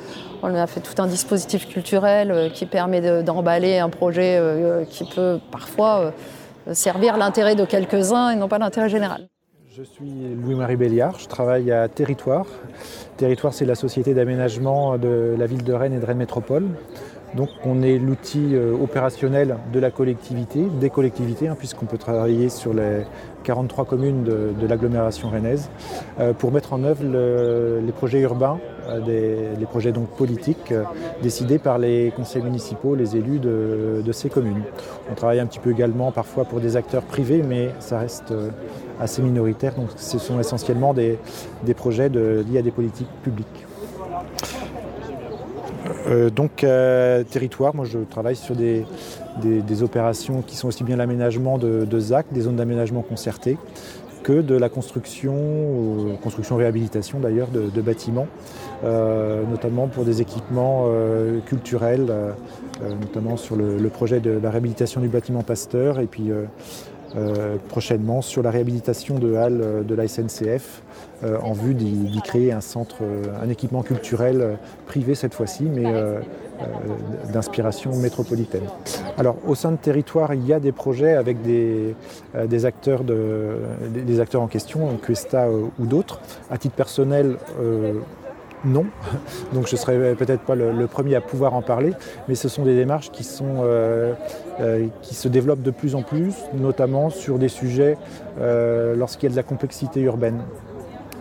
on 0.43 0.47
lui 0.47 0.59
a 0.59 0.67
fait 0.67 0.81
tout 0.81 1.01
un 1.01 1.07
dispositif 1.07 1.67
culturel 1.67 2.51
qui 2.53 2.65
permet 2.65 3.23
d'emballer 3.23 3.79
un 3.79 3.89
projet 3.89 4.39
qui 4.89 5.05
peut 5.05 5.39
parfois 5.51 6.13
servir 6.71 7.17
l'intérêt 7.17 7.55
de 7.55 7.65
quelques-uns 7.65 8.29
et 8.29 8.35
non 8.35 8.47
pas 8.47 8.59
l'intérêt 8.59 8.89
général. 8.89 9.27
Je 9.75 9.81
suis 9.81 10.05
Louis-Marie 10.39 10.75
Béliard, 10.75 11.17
je 11.17 11.27
travaille 11.27 11.71
à 11.71 11.87
Territoire. 11.87 12.45
Territoire, 13.17 13.55
c'est 13.55 13.65
la 13.65 13.73
société 13.73 14.13
d'aménagement 14.13 14.99
de 14.99 15.33
la 15.35 15.47
ville 15.47 15.63
de 15.63 15.73
Rennes 15.73 15.93
et 15.93 15.99
de 15.99 16.05
Rennes 16.05 16.17
Métropole. 16.17 16.67
Donc 17.35 17.49
on 17.65 17.81
est 17.81 17.97
l'outil 17.97 18.53
euh, 18.53 18.73
opérationnel 18.73 19.57
de 19.71 19.79
la 19.79 19.89
collectivité, 19.89 20.65
des 20.79 20.89
collectivités, 20.89 21.47
hein, 21.47 21.55
puisqu'on 21.57 21.85
peut 21.85 21.97
travailler 21.97 22.49
sur 22.49 22.73
les 22.73 23.01
43 23.43 23.85
communes 23.85 24.23
de, 24.23 24.67
l'agglomération 24.67 25.29
rennaise, 25.29 25.69
euh, 26.19 26.33
pour 26.33 26.51
mettre 26.51 26.73
en 26.73 26.83
œuvre 26.83 27.03
les 27.03 27.91
projets 27.91 28.21
urbains, 28.21 28.59
euh, 28.87 29.55
les 29.59 29.65
projets 29.65 29.91
donc 29.91 30.09
politiques 30.09 30.73
décidés 31.21 31.57
par 31.57 31.79
les 31.79 32.13
conseils 32.15 32.43
municipaux, 32.43 32.95
les 32.95 33.17
élus 33.17 33.39
de, 33.39 34.11
ces 34.11 34.29
communes. 34.29 34.61
On 35.11 35.15
travaille 35.15 35.39
un 35.39 35.47
petit 35.47 35.59
peu 35.59 35.71
également 35.71 36.11
parfois 36.11 36.45
pour 36.45 36.59
des 36.59 36.77
acteurs 36.77 37.01
privés, 37.01 37.41
mais 37.41 37.71
ça 37.79 37.97
reste 37.97 38.31
assez 39.01 39.23
minoritaire, 39.23 39.73
donc 39.73 39.89
ce 39.95 40.19
sont 40.19 40.39
essentiellement 40.39 40.93
des, 40.93 41.17
projets 41.75 42.09
liés 42.09 42.59
à 42.59 42.61
des 42.61 42.71
politiques 42.71 43.09
publiques. 43.23 43.65
Euh, 46.07 46.29
donc, 46.29 46.63
euh, 46.63 47.23
territoire, 47.23 47.75
moi 47.75 47.85
je 47.85 47.99
travaille 47.99 48.35
sur 48.35 48.55
des, 48.55 48.85
opérations 49.81 50.41
qui 50.41 50.55
sont 50.55 50.67
aussi 50.67 50.83
bien 50.83 50.97
l'aménagement 50.97 51.57
de, 51.57 51.99
ZAC, 51.99 52.27
des 52.31 52.41
zones 52.41 52.55
d'aménagement 52.55 53.01
concertées, 53.01 53.57
que 54.23 54.41
de 54.41 54.55
la 54.55 54.69
construction, 54.69 55.35
euh, 55.35 56.15
construction-réhabilitation 56.21 57.19
d'ailleurs, 57.19 57.49
de, 57.49 57.81
bâtiments, 57.81 58.27
notamment 58.83 59.87
pour 59.87 60.03
des 60.03 60.21
équipements 60.21 60.87
culturels, 61.45 62.11
notamment 63.01 63.37
sur 63.37 63.55
le, 63.55 63.77
le, 63.77 63.89
projet 63.89 64.19
de 64.19 64.39
la 64.41 64.49
réhabilitation 64.49 65.01
du 65.01 65.07
bâtiment 65.07 65.41
Pasteur, 65.41 65.99
et 65.99 66.07
puis 66.07 66.31
euh, 66.31 66.43
prochainement 67.69 68.21
sur 68.21 68.43
la 68.43 68.51
réhabilitation 68.51 69.19
de 69.19 69.35
halles 69.35 69.61
euh, 69.61 69.83
de 69.83 69.95
la 69.95 70.07
SNCF 70.07 70.81
euh, 71.23 71.37
en 71.41 71.53
vue 71.53 71.73
d'y 71.73 72.21
créer 72.23 72.51
un 72.51 72.61
centre, 72.61 72.97
un 73.41 73.49
équipement 73.49 73.81
culturel 73.83 74.57
privé 74.87 75.15
cette 75.15 75.33
fois-ci, 75.33 75.63
mais 75.63 75.85
d'inspiration 77.31 77.95
métropolitaine. 77.95 78.63
Alors 79.17 79.37
au 79.47 79.55
sein 79.55 79.71
de 79.71 79.77
territoire, 79.77 80.33
il 80.33 80.45
y 80.45 80.53
a 80.53 80.59
des 80.59 80.71
projets 80.71 81.13
avec 81.13 81.41
des, 81.41 81.95
des 82.45 82.65
acteurs, 82.65 83.03
de, 83.03 83.57
des 83.93 84.19
acteurs 84.19 84.41
en 84.41 84.47
question, 84.47 84.97
Cuesta 85.01 85.47
ou 85.49 85.85
d'autres. 85.85 86.19
À 86.49 86.57
titre 86.57 86.75
personnel, 86.75 87.37
non. 88.65 88.85
Donc 89.53 89.67
je 89.67 89.73
ne 89.73 89.77
serai 89.77 90.15
peut-être 90.15 90.41
pas 90.41 90.55
le, 90.55 90.87
premier 90.87 91.15
à 91.15 91.21
pouvoir 91.21 91.53
en 91.53 91.61
parler, 91.61 91.93
mais 92.27 92.35
ce 92.35 92.47
sont 92.49 92.63
des 92.63 92.75
démarches 92.75 93.11
qui, 93.11 93.27
euh, 93.41 94.13
euh, 94.59 94.87
se 95.01 95.27
développent 95.27 95.61
de 95.61 95.71
plus 95.71 95.95
en 95.95 96.01
plus, 96.01 96.33
notamment 96.53 97.09
sur 97.09 97.39
des 97.39 97.49
sujets 97.49 97.97
euh, 98.39 98.95
lorsqu'il 98.95 99.29
y 99.29 99.31
a 99.31 99.31
de 99.31 99.35
la 99.35 99.43
complexité 99.43 100.01
urbaine. 100.01 100.39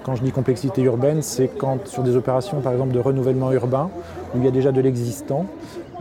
Quand 0.04 0.16
je 0.16 0.22
dis 0.22 0.32
complexité 0.32 0.82
urbaine, 0.82 1.22
c'est 1.22 1.48
quand 1.48 1.86
sur 1.86 2.02
des 2.02 2.16
opérations 2.16 2.60
par 2.60 2.72
exemple 2.72 2.92
de 2.92 2.98
renouvellement 2.98 3.52
urbain, 3.52 3.88
où 4.34 4.38
il 4.38 4.44
y 4.44 4.48
a 4.48 4.50
déjà 4.50 4.72
de 4.72 4.80
l'existant, 4.80 5.46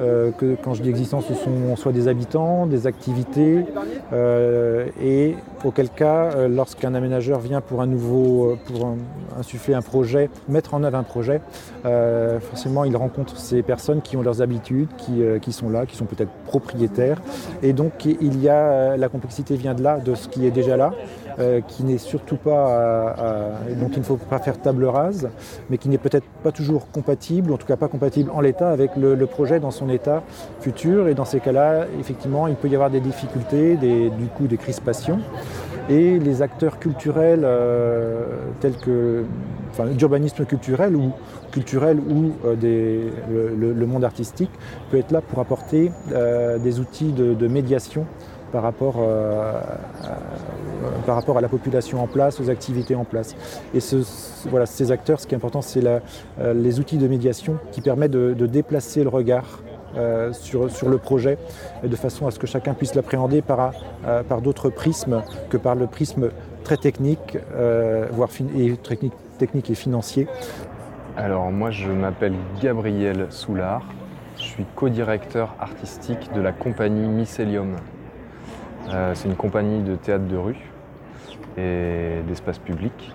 euh, 0.01 0.31
que 0.31 0.55
quand 0.61 0.73
je 0.73 0.81
dis 0.81 0.89
existence, 0.89 1.25
ce 1.27 1.35
sont 1.35 1.75
soit 1.75 1.91
des 1.91 2.07
habitants, 2.07 2.65
des 2.65 2.87
activités, 2.87 3.65
euh, 4.13 4.87
et 5.01 5.35
auquel 5.63 5.89
cas, 5.89 6.31
euh, 6.35 6.47
lorsqu'un 6.47 6.95
aménageur 6.95 7.39
vient 7.39 7.61
pour 7.61 7.81
un 7.81 7.85
nouveau, 7.85 8.57
pour 8.65 8.95
insuffler 9.37 9.75
un 9.75 9.81
projet, 9.81 10.29
mettre 10.49 10.73
en 10.73 10.83
œuvre 10.83 10.97
un 10.97 11.03
projet, 11.03 11.41
forcément 11.83 12.83
il 12.83 12.95
rencontre 12.95 13.37
ces 13.37 13.61
personnes 13.61 14.01
qui 14.01 14.17
ont 14.17 14.21
leurs 14.21 14.41
habitudes, 14.41 14.89
qui, 14.97 15.21
qui 15.41 15.51
sont 15.51 15.69
là, 15.69 15.85
qui 15.85 15.95
sont 15.95 16.05
peut-être 16.05 16.31
propriétaires, 16.45 17.21
et 17.61 17.73
donc 17.73 18.05
il 18.05 18.41
y 18.41 18.49
a 18.49 18.97
la 18.97 19.09
complexité 19.09 19.55
vient 19.55 19.73
de 19.73 19.83
là, 19.83 19.99
de 19.99 20.15
ce 20.15 20.27
qui 20.27 20.45
est 20.45 20.51
déjà 20.51 20.77
là, 20.77 20.93
qui 21.67 21.83
n'est 21.83 21.97
surtout 21.97 22.35
pas, 22.35 23.55
dont 23.79 23.89
il 23.89 23.99
ne 23.99 24.03
faut 24.03 24.17
pas 24.17 24.39
faire 24.39 24.59
table 24.59 24.85
rase, 24.85 25.29
mais 25.69 25.77
qui 25.77 25.89
n'est 25.89 25.97
peut-être 25.97 26.25
pas 26.43 26.51
toujours 26.51 26.89
compatible, 26.91 27.53
en 27.53 27.57
tout 27.57 27.67
cas 27.67 27.77
pas 27.77 27.87
compatible 27.87 28.31
en 28.33 28.41
l'état 28.41 28.69
avec 28.69 28.95
le, 28.95 29.15
le 29.15 29.25
projet 29.25 29.59
dans 29.59 29.71
son 29.71 29.89
état 29.91 30.23
futur. 30.59 31.07
Et 31.07 31.13
dans 31.13 31.25
ces 31.25 31.39
cas-là, 31.39 31.85
effectivement, 31.99 32.47
il 32.47 32.55
peut 32.55 32.67
y 32.67 32.75
avoir 32.75 32.89
des 32.89 32.99
difficultés, 32.99 33.75
du 33.77 34.27
coup 34.35 34.47
des 34.47 34.57
crispations. 34.57 35.19
Et 35.89 36.19
les 36.19 36.41
acteurs 36.41 36.79
culturels 36.79 37.41
euh, 37.43 38.25
tels 38.59 38.77
que 38.77 39.23
enfin, 39.71 39.87
d'urbanisme 39.87 40.45
culturel 40.45 40.95
ou 40.95 41.11
culturel 41.51 41.99
ou 41.99 42.31
euh, 42.45 43.09
le, 43.29 43.85
monde 43.85 44.03
artistique 44.03 44.51
peut 44.89 44.97
être 44.97 45.11
là 45.11 45.21
pour 45.21 45.39
apporter 45.39 45.91
euh, 46.13 46.59
des 46.59 46.79
outils 46.79 47.11
de, 47.11 47.47
médiation 47.47 48.05
par 48.51 48.63
rapport, 48.63 48.99
à, 48.99 49.63
par 51.05 51.15
rapport 51.15 51.37
à 51.37 51.41
la 51.41 51.47
population 51.47 52.03
en 52.03 52.07
place, 52.07 52.39
aux 52.39 52.49
activités 52.49 52.95
en 52.95 53.05
place. 53.05 53.35
Et 53.73 53.79
voilà, 54.49 54.65
ces 54.65 54.91
acteurs, 54.91 55.21
ce 55.21 55.27
qui 55.27 55.33
est 55.33 55.37
important, 55.37 55.61
c'est 55.61 55.81
les 56.53 56.79
outils 56.81 56.97
de 56.97 57.07
médiation 57.07 57.57
qui 57.71 57.79
permettent 57.79 58.11
de 58.11 58.45
déplacer 58.45 59.03
le 59.03 59.09
regard 59.09 59.61
euh, 59.97 60.31
sur, 60.33 60.71
sur, 60.71 60.89
le 60.89 60.97
projet, 60.97 61.37
de 61.83 61.95
façon 61.95 62.27
à 62.27 62.31
ce 62.31 62.39
que 62.39 62.47
chacun 62.47 62.73
puisse 62.73 62.95
l'appréhender 62.95 63.41
par, 63.41 63.73
euh, 64.05 64.23
par 64.23 64.41
d'autres 64.41 64.69
prismes 64.69 65.21
que 65.49 65.57
par 65.57 65.75
le 65.75 65.87
prisme 65.87 66.29
très 66.63 66.77
technique, 66.77 67.37
euh, 67.53 68.07
voire 68.11 68.29
et 68.57 68.77
technique, 68.77 69.13
technique 69.37 69.69
et 69.69 69.75
financier. 69.75 70.27
Alors 71.17 71.51
moi 71.51 71.71
je 71.71 71.89
m'appelle 71.89 72.33
Gabriel 72.61 73.27
Soulard, 73.29 73.83
je 74.37 74.43
suis 74.43 74.65
co-directeur 74.75 75.55
artistique 75.59 76.31
de 76.33 76.41
la 76.41 76.53
compagnie 76.53 77.07
Mycelium. 77.07 77.75
C'est 79.13 79.29
une 79.29 79.35
compagnie 79.35 79.81
de 79.83 79.95
théâtre 79.95 80.25
de 80.25 80.35
rue 80.35 80.57
et 81.57 82.21
d'espace 82.27 82.59
public 82.59 83.13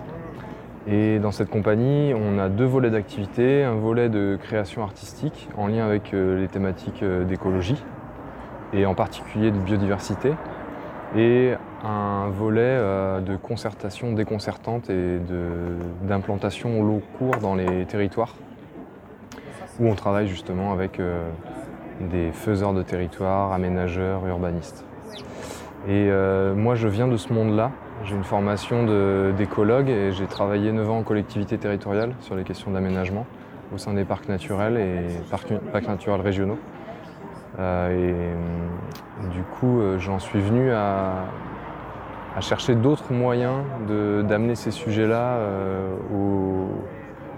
et 0.89 1.19
dans 1.19 1.31
cette 1.31 1.49
compagnie, 1.49 2.13
on 2.13 2.39
a 2.39 2.47
deux 2.47 2.65
volets 2.65 2.89
d'activité, 2.89 3.63
un 3.63 3.75
volet 3.75 4.07
de 4.07 4.37
création 4.41 4.83
artistique 4.83 5.49
en 5.57 5.67
lien 5.67 5.85
avec 5.85 6.13
euh, 6.13 6.39
les 6.39 6.47
thématiques 6.47 7.03
euh, 7.03 7.25
d'écologie 7.25 7.83
et 8.71 8.85
en 8.85 8.95
particulier 8.95 9.51
de 9.51 9.57
biodiversité, 9.57 10.31
et 11.17 11.53
un 11.83 12.29
volet 12.29 12.61
euh, 12.61 13.19
de 13.19 13.35
concertation 13.35 14.13
déconcertante 14.13 14.89
et 14.89 15.19
d'implantation 16.03 16.79
au 16.79 16.83
long 16.83 17.01
cours 17.17 17.35
dans 17.41 17.55
les 17.55 17.85
territoires 17.85 18.35
où 19.79 19.87
on 19.87 19.95
travaille 19.95 20.27
justement 20.27 20.73
avec 20.73 20.99
des 22.01 22.31
faiseurs 22.31 22.73
de 22.73 22.81
territoire, 22.81 23.53
aménageurs, 23.53 24.25
urbanistes. 24.25 24.83
Et 25.87 26.09
moi, 26.55 26.73
je 26.73 26.87
viens 26.87 27.07
de 27.07 27.15
ce 27.15 27.31
monde-là. 27.31 27.71
J'ai 28.03 28.15
une 28.15 28.23
formation 28.23 28.85
d'écologue 29.33 29.89
et 29.89 30.11
j'ai 30.11 30.27
travaillé 30.27 30.71
9 30.71 30.89
ans 30.89 30.97
en 30.99 31.03
collectivité 31.03 31.57
territoriale 31.57 32.13
sur 32.19 32.35
les 32.35 32.43
questions 32.43 32.69
d'aménagement 32.71 33.25
au 33.73 33.77
sein 33.77 33.93
des 33.93 34.05
parcs 34.05 34.29
naturels 34.29 34.77
et 34.77 35.07
parcs, 35.31 35.87
naturels 35.87 36.21
régionaux. 36.21 36.59
Euh, 37.59 37.89
et 37.89 38.13
euh, 38.13 39.29
du 39.33 39.41
coup, 39.41 39.81
j'en 39.97 40.19
suis 40.19 40.39
venu 40.39 40.71
à, 40.71 41.25
chercher 42.39 42.75
d'autres 42.75 43.13
moyens 43.13 43.63
d'amener 43.89 44.53
ces 44.53 44.69
sujets-là 44.69 45.39
aux, 46.13 46.69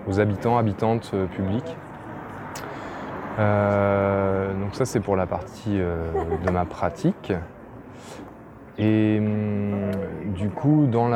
aux, 0.10 0.20
habitants, 0.20 0.58
habitantes 0.58 1.16
publiques. 1.32 1.78
donc 3.38 4.76
ça, 4.76 4.84
c'est 4.84 5.00
pour 5.00 5.16
la 5.16 5.26
partie 5.26 5.78
de 5.78 6.52
ma 6.52 6.66
pratique. 6.66 7.32
Et 8.80 9.20
hum, 9.20 9.92
du 10.40 10.50
coup, 10.50 10.88
dans 10.90 11.10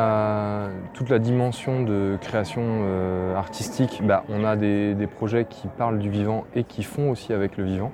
toute 0.93 1.09
la 1.09 1.17
dimension 1.19 1.81
de 1.81 2.17
création 2.19 2.61
euh, 2.61 3.35
artistique, 3.35 4.01
bah, 4.03 4.23
on 4.27 4.43
a 4.43 4.57
des, 4.57 5.07
projets 5.07 5.45
qui 5.45 5.67
parlent 5.67 5.97
du 5.97 6.09
vivant 6.09 6.43
et 6.55 6.65
qui 6.65 6.83
font 6.83 7.09
aussi 7.09 7.31
avec 7.31 7.57
le 7.57 7.63
vivant. 7.63 7.91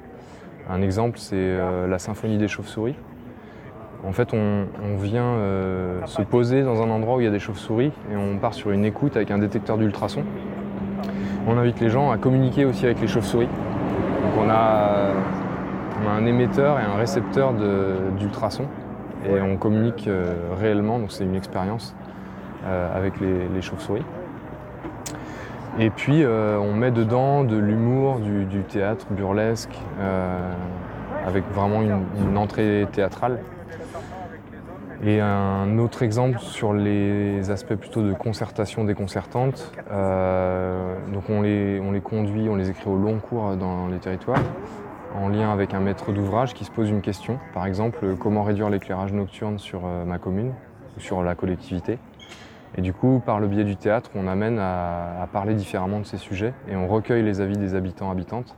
Un 0.70 0.82
exemple, 0.82 1.20
c'est 1.20 1.36
euh, 1.36 1.88
la 1.88 2.00
symphonie 2.00 2.40
des 2.40 2.48
chauves-souris. 2.48 2.96
En 4.04 4.12
fait, 4.12 4.34
on, 4.34 4.66
vient 4.98 5.24
euh, 5.24 6.04
se 6.06 6.22
poser 6.22 6.64
dans 6.64 6.82
un 6.82 6.90
endroit 6.90 7.18
où 7.18 7.22
il 7.22 7.26
y 7.26 7.28
a 7.28 7.32
des 7.32 7.40
chauves-souris 7.40 7.92
et 8.12 8.16
on 8.16 8.38
part 8.38 8.54
sur 8.54 8.72
une 8.72 8.86
écoute 8.86 9.16
avec 9.18 9.30
un 9.30 9.38
détecteur 9.38 9.78
d'ultrasons. 9.78 10.24
On 11.48 11.58
invite 11.58 11.80
les 11.80 11.90
gens 11.90 12.10
à 12.10 12.18
communiquer 12.18 12.66
aussi 12.66 12.86
avec 12.86 13.02
les 13.02 13.08
chauves-souris. 13.08 13.48
Donc 13.48 14.46
on 14.46 14.50
a, 14.50 15.12
un 16.10 16.26
émetteur 16.26 16.80
et 16.80 16.84
un 16.84 16.96
récepteur 16.96 17.54
d'ultrasons 18.18 18.68
et 19.26 19.42
on 19.42 19.58
communique 19.58 20.08
euh, 20.08 20.34
réellement, 20.58 21.00
donc 21.00 21.12
c'est 21.12 21.24
une 21.24 21.36
expérience 21.36 21.96
euh, 22.66 22.96
avec 22.96 23.14
les, 23.20 23.62
chauves-souris. 23.62 24.04
Et 25.78 25.90
puis 25.90 26.24
euh, 26.24 26.58
on 26.58 26.74
met 26.74 26.92
dedans 26.92 27.44
de 27.44 27.58
l'humour, 27.58 28.20
du, 28.20 28.64
théâtre 28.64 29.08
burlesque, 29.12 29.78
avec 31.26 31.44
vraiment 31.54 31.82
une, 31.82 32.38
entrée 32.38 32.88
théâtrale. 32.92 33.40
Et 35.06 35.22
un 35.22 35.78
autre 35.78 36.04
exemple 36.04 36.40
sur 36.40 36.74
les 36.74 37.50
aspects 37.52 37.76
plutôt 37.76 38.02
de 38.02 38.14
concertation 38.14 38.84
déconcertante. 38.84 39.72
donc 41.14 41.30
on 41.30 41.42
les, 41.42 41.80
on 41.80 41.92
les 41.92 42.02
conduit, 42.02 42.50
on 42.50 42.56
les 42.56 42.70
écrit 42.70 42.90
au 42.90 42.98
long 42.98 43.20
cours 43.20 43.56
dans 43.56 43.88
les 43.88 44.00
territoires 44.00 44.42
en 45.16 45.30
lien 45.30 45.52
avec 45.52 45.74
un 45.74 45.80
maître 45.80 46.12
d'ouvrage 46.12 46.54
qui 46.54 46.66
se 46.66 46.72
pose 46.72 46.90
une 46.90 47.02
question. 47.02 47.40
Par 47.54 47.66
exemple, 47.66 48.16
comment 48.20 48.44
réduire 48.44 48.70
l'éclairage 48.70 49.14
nocturne 49.14 49.60
sur 49.60 49.82
euh, 49.86 50.06
ma 50.06 50.18
commune 50.18 50.54
ou 50.98 51.00
sur 51.00 51.24
la 51.24 51.36
collectivité. 51.36 52.00
Et 52.76 52.82
du 52.82 52.94
coup, 52.94 53.22
par 53.26 53.40
le 53.40 53.48
biais 53.48 53.64
du 53.64 53.76
théâtre, 53.76 54.12
on 54.16 54.28
amène 54.28 54.60
à, 54.60 55.28
parler 55.34 55.56
différemment 55.56 56.00
de 56.00 56.06
ces 56.06 56.18
sujets 56.18 56.54
et 56.68 56.76
on 56.76 56.88
recueille 56.88 57.24
les 57.24 57.42
avis 57.42 57.58
des 57.58 57.76
habitants 57.76 58.12
habitantes 58.12 58.56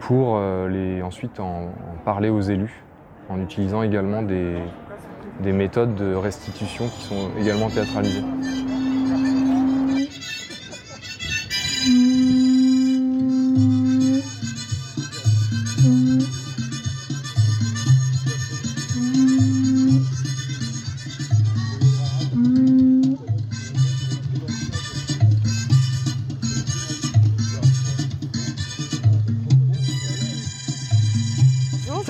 pour 0.00 0.36
euh, 0.36 1.02
ensuite 1.02 1.38
en, 1.40 1.68
parler 2.04 2.30
aux 2.30 2.40
élus 2.40 2.82
en 3.28 3.40
utilisant 3.40 3.82
également 3.82 4.22
des 4.22 5.52
méthodes 5.52 5.94
de 5.94 6.14
restitution 6.14 6.86
qui 6.88 7.02
sont 7.02 7.30
également 7.38 7.68
théâtralisées. 7.68 8.24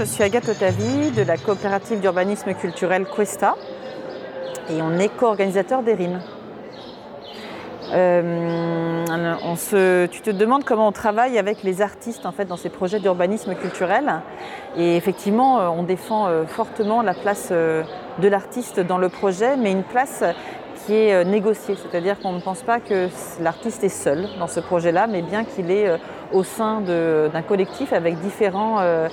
Suis 0.05 0.23
Agathe 0.23 0.49
Otavi 0.49 1.11
de 1.11 1.23
la 1.23 1.37
coopérative 1.37 1.99
d'urbanisme 1.99 2.55
culturel 2.55 3.05
Cuesta 3.05 3.57
et 4.71 4.81
on 4.81 4.97
est 4.97 5.09
co-organisateur 5.09 5.83
des 5.83 5.95
rimes. 5.95 6.21
Euh, 7.93 9.05
tu 10.07 10.21
te 10.21 10.31
demandes 10.31 10.63
comment 10.63 10.87
on 10.87 10.93
travaille 10.93 11.37
avec 11.37 11.65
les 11.65 11.83
artistes 11.83 12.27
en 12.27 12.33
fait, 12.33 12.45
dans 12.45 12.57
ces 12.57 12.69
projets 12.69 13.01
d'urbanisme 13.01 13.57
culturel. 13.57 14.23
Et 14.77 14.97
effectivement, 14.97 15.59
euh, 15.59 15.69
on 15.69 15.83
défend 15.83 16.29
euh, 16.29 16.45
fortement 16.47 17.03
la 17.03 17.15
place 17.15 17.51
de 17.51 18.29
l'artiste 18.29 18.79
dans 18.79 18.99
le 18.99 19.09
projet, 19.09 19.57
mais 19.57 19.73
une 19.73 19.83
place 19.83 20.23
qui 20.87 20.95
est 20.95 21.25
négociée. 21.25 21.75
C'est-à-dire 21.75 22.21
qu'on 22.21 22.35
ne 22.35 22.41
pense 22.41 22.63
pas 22.63 22.79
que 22.79 23.09
l'artiste 23.43 23.83
est 23.83 23.89
seul 23.89 24.29
dans 24.39 24.47
ce 24.47 24.61
projet-là, 24.61 25.09
mais 25.09 25.23
bien 25.23 25.45
qu'il 25.45 25.73
est 25.73 25.91
au 26.33 26.45
sein 26.45 26.83
d'un 26.83 27.43
collectif 27.43 27.93
avec 27.93 28.21
différents 28.21 29.09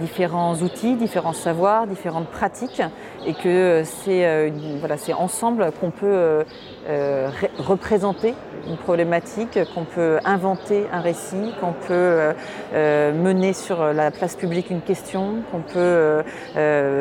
différents 0.00 0.54
outils, 0.56 0.96
différents 0.96 1.32
savoirs, 1.32 1.86
différentes 1.86 2.28
pratiques 2.28 2.82
et 3.26 3.34
que 3.34 3.82
c'est 3.84 4.26
euh, 4.26 4.50
voilà, 4.80 4.96
ensemble 5.16 5.70
qu'on 5.80 5.90
peut 5.90 6.44
euh, 6.86 7.30
représenter 7.58 8.34
une 8.66 8.76
problématique, 8.76 9.58
qu'on 9.74 9.84
peut 9.84 10.18
inventer 10.24 10.86
un 10.92 11.00
récit, 11.00 11.52
qu'on 11.60 11.72
peut 11.72 11.92
euh, 11.92 12.32
euh, 12.74 13.12
mener 13.12 13.54
sur 13.54 13.92
la 13.92 14.10
place 14.10 14.36
publique 14.36 14.70
une 14.70 14.80
question, 14.80 15.36
qu'on 15.50 15.60
peut 15.60 16.22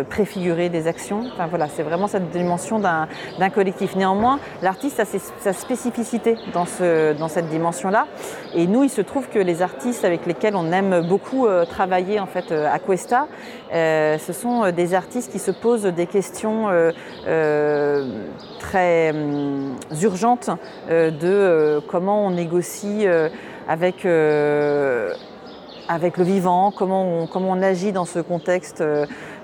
préfigurer 0.10 0.70
des 0.70 0.88
actions. 0.88 1.24
Voilà, 1.50 1.68
c'est 1.68 1.84
vraiment 1.84 2.08
cette 2.08 2.30
dimension 2.32 2.80
d'un 2.80 3.50
collectif. 3.50 3.96
Néanmoins, 3.96 4.40
l'artiste 4.62 5.00
a 5.00 5.06
sa 5.06 5.54
spécificité 5.54 6.38
dans, 6.54 6.66
dans 7.18 7.28
cette 7.28 7.50
dimension-là. 7.50 8.08
Et 8.54 8.68
nous, 8.68 8.84
il 8.84 8.90
se 8.90 9.02
trouve 9.02 9.28
que 9.30 9.40
les 9.40 9.62
artistes 9.62 10.06
avec 10.06 10.26
lesquels 10.26 10.56
on 10.56 10.72
aime 10.72 11.06
beaucoup 11.08 11.48
travailler 11.70 12.20
en 12.20 12.28
fait 12.28 12.52
à 12.52 12.80
Cuesta, 12.80 13.28
ce 13.72 14.34
sont 14.34 14.72
des 14.72 14.94
artistes 14.94 15.32
qui 15.32 15.40
se 15.40 15.52
posent 15.52 15.84
des 15.84 16.08
questions 16.08 16.68
très 18.60 19.12
hum, 19.12 19.73
urgentes 20.02 20.50
de 20.90 21.28
euh, 21.28 21.80
comment 21.88 22.26
on 22.26 22.32
négocie 22.32 23.06
euh, 23.08 23.30
avec, 23.68 24.06
euh, 24.06 25.14
le 25.90 26.24
vivant, 26.24 26.72
comment 26.72 27.28
on 27.34 27.62
agit 27.62 27.92
dans 27.92 28.06
ce 28.06 28.20
contexte 28.20 28.84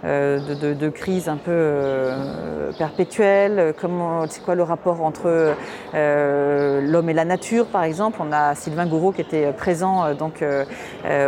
euh, 0.05 0.39
de, 0.55 0.89
crise 0.89 1.27
un 1.27 1.35
peu 1.35 1.51
euh, 1.51 2.71
perpétuelle, 2.77 3.73
comment, 3.79 4.25
c'est 4.29 4.41
quoi 4.41 4.55
le 4.55 4.63
rapport 4.63 5.01
entre 5.01 5.55
euh, 5.93 6.81
l'homme 6.81 7.09
et 7.09 7.13
la 7.13 7.25
nature 7.25 7.65
par 7.65 7.83
exemple. 7.83 8.19
On 8.21 8.31
a 8.31 8.55
Sylvain 8.55 8.85
Gouraud 8.85 9.12
qui 9.12 9.21
était 9.21 9.51
présent 9.51 10.13
donc, 10.13 10.43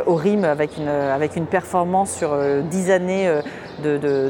au 0.06 0.16
RIM 0.16 0.44
avec 0.44 0.78
une, 0.78 0.88
avec 0.88 1.36
une 1.36 1.48
performance 1.48 2.12
sur 2.12 2.38
dix 2.64 2.92
années 2.92 3.30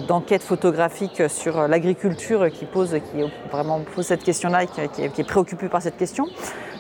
d'enquête 0.07 0.43
photographique 0.43 1.23
sur 1.27 1.67
l'agriculture 1.67 2.49
qui 2.51 2.65
pose, 2.65 2.95
qui 3.11 3.23
vraiment 3.51 3.81
pose 3.95 4.05
cette 4.05 4.23
question-là 4.23 4.63
et 4.63 4.67
qui, 4.67 5.21
est 5.21 5.27
préoccupé 5.27 5.67
par 5.67 5.81
cette 5.81 5.97
question 5.97 6.25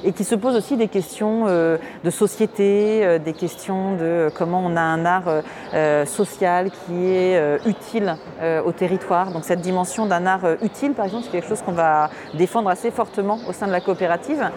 et 0.03 0.13
qui 0.13 0.23
se 0.23 0.33
pose 0.33 0.55
aussi 0.55 0.77
des 0.77 0.87
questions 0.87 1.45
de 1.45 2.09
société, 2.09 3.19
des 3.19 3.33
questions 3.33 3.95
de 3.97 4.31
comment 4.35 4.63
on 4.65 4.75
a 4.75 4.81
un 4.81 5.05
art 5.05 5.43
social 6.05 6.71
qui 6.71 7.05
est 7.05 7.50
euh, 7.50 7.50
utile 7.65 8.15
euh, 8.41 8.61
au 8.63 8.71
territoire. 8.71 9.31
Donc 9.31 9.43
cette 9.43 9.61
dimension 9.61 10.05
d'un 10.05 10.25
art 10.25 10.45
euh, 10.45 10.55
utile, 10.61 10.93
par 10.93 11.05
exemple, 11.05 11.25
c'est 11.25 11.31
quelque 11.31 11.47
chose 11.47 11.61
qu'on 11.61 11.71
va 11.71 12.09
défendre 12.33 12.69
assez 12.69 12.91
fortement 12.91 13.39
au 13.47 13.53
sein 13.53 13.67
de 13.67 13.71
la 13.71 13.81
coopérative. 13.81 14.49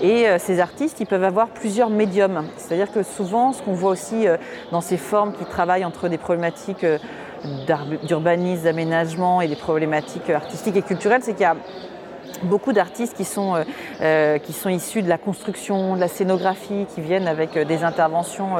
Et 0.00 0.26
ces 0.38 0.60
artistes, 0.60 1.00
ils 1.00 1.06
peuvent 1.06 1.24
avoir 1.24 1.48
plusieurs 1.48 1.90
médiums. 1.90 2.44
C'est-à-dire 2.56 2.92
que 2.92 3.02
souvent, 3.02 3.52
ce 3.52 3.62
qu'on 3.62 3.72
voit 3.72 3.90
aussi 3.90 4.26
dans 4.70 4.80
ces 4.80 4.96
formes 4.96 5.32
qui 5.32 5.44
travaillent 5.44 5.84
entre 5.84 6.08
des 6.08 6.18
problématiques 6.18 6.86
d'urbanisme, 8.04 8.62
d'aménagement 8.62 9.40
et 9.40 9.48
des 9.48 9.56
problématiques 9.56 10.30
artistiques 10.30 10.76
et 10.76 10.82
culturelles, 10.82 11.22
c'est 11.24 11.32
qu'il 11.32 11.42
y 11.42 11.46
a 11.46 11.56
beaucoup 12.42 12.72
d'artistes 12.72 13.16
qui, 13.16 13.24
sont, 13.24 13.56
euh, 13.56 13.64
euh, 14.00 14.38
qui 14.38 14.52
sont 14.52 14.68
issus 14.68 15.02
de 15.02 15.08
la 15.08 15.18
construction, 15.18 15.96
de 15.96 16.00
la 16.00 16.08
scénographie, 16.08 16.86
qui 16.94 17.00
viennent 17.00 17.28
avec 17.28 17.56
euh, 17.56 17.64
des 17.64 17.84
interventions 17.84 18.56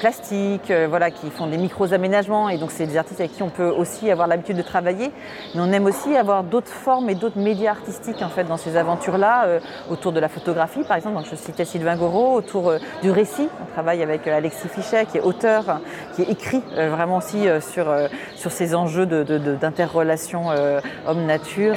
plastiques, 0.00 0.72
voilà, 0.88 1.10
qui 1.10 1.30
font 1.30 1.46
des 1.46 1.56
micros-aménagements. 1.56 2.48
Et 2.48 2.58
donc, 2.58 2.70
c'est 2.70 2.86
des 2.86 2.96
artistes 2.96 3.20
avec 3.20 3.32
qui 3.32 3.42
on 3.42 3.50
peut 3.50 3.68
aussi 3.68 4.10
avoir 4.10 4.28
l'habitude 4.28 4.56
de 4.56 4.62
travailler. 4.62 5.10
Mais 5.54 5.60
on 5.60 5.72
aime 5.72 5.86
aussi 5.86 6.16
avoir 6.16 6.44
d'autres 6.44 6.72
formes 6.72 7.10
et 7.10 7.14
d'autres 7.14 7.38
médias 7.38 7.72
artistiques 7.72 8.22
en 8.22 8.28
fait, 8.28 8.44
dans 8.44 8.56
ces 8.56 8.76
aventures-là, 8.76 9.60
autour 9.90 10.12
de 10.12 10.20
la 10.20 10.28
photographie, 10.28 10.84
par 10.84 10.96
exemple. 10.96 11.16
Donc, 11.16 11.26
je 11.30 11.36
citais 11.36 11.64
Sylvain 11.64 11.96
Goro, 11.96 12.34
autour 12.34 12.74
du 13.02 13.10
récit. 13.10 13.48
On 13.62 13.72
travaille 13.72 14.02
avec 14.02 14.26
Alexis 14.26 14.68
Fichet, 14.68 15.06
qui 15.06 15.18
est 15.18 15.22
auteur, 15.22 15.80
qui 16.14 16.22
écrit 16.22 16.62
vraiment 16.76 17.18
aussi 17.18 17.46
sur, 17.60 17.86
sur 18.34 18.50
ces 18.50 18.74
enjeux 18.74 19.06
d'interrelation 19.06 20.50
de, 20.50 20.80
homme-nature. 21.06 21.76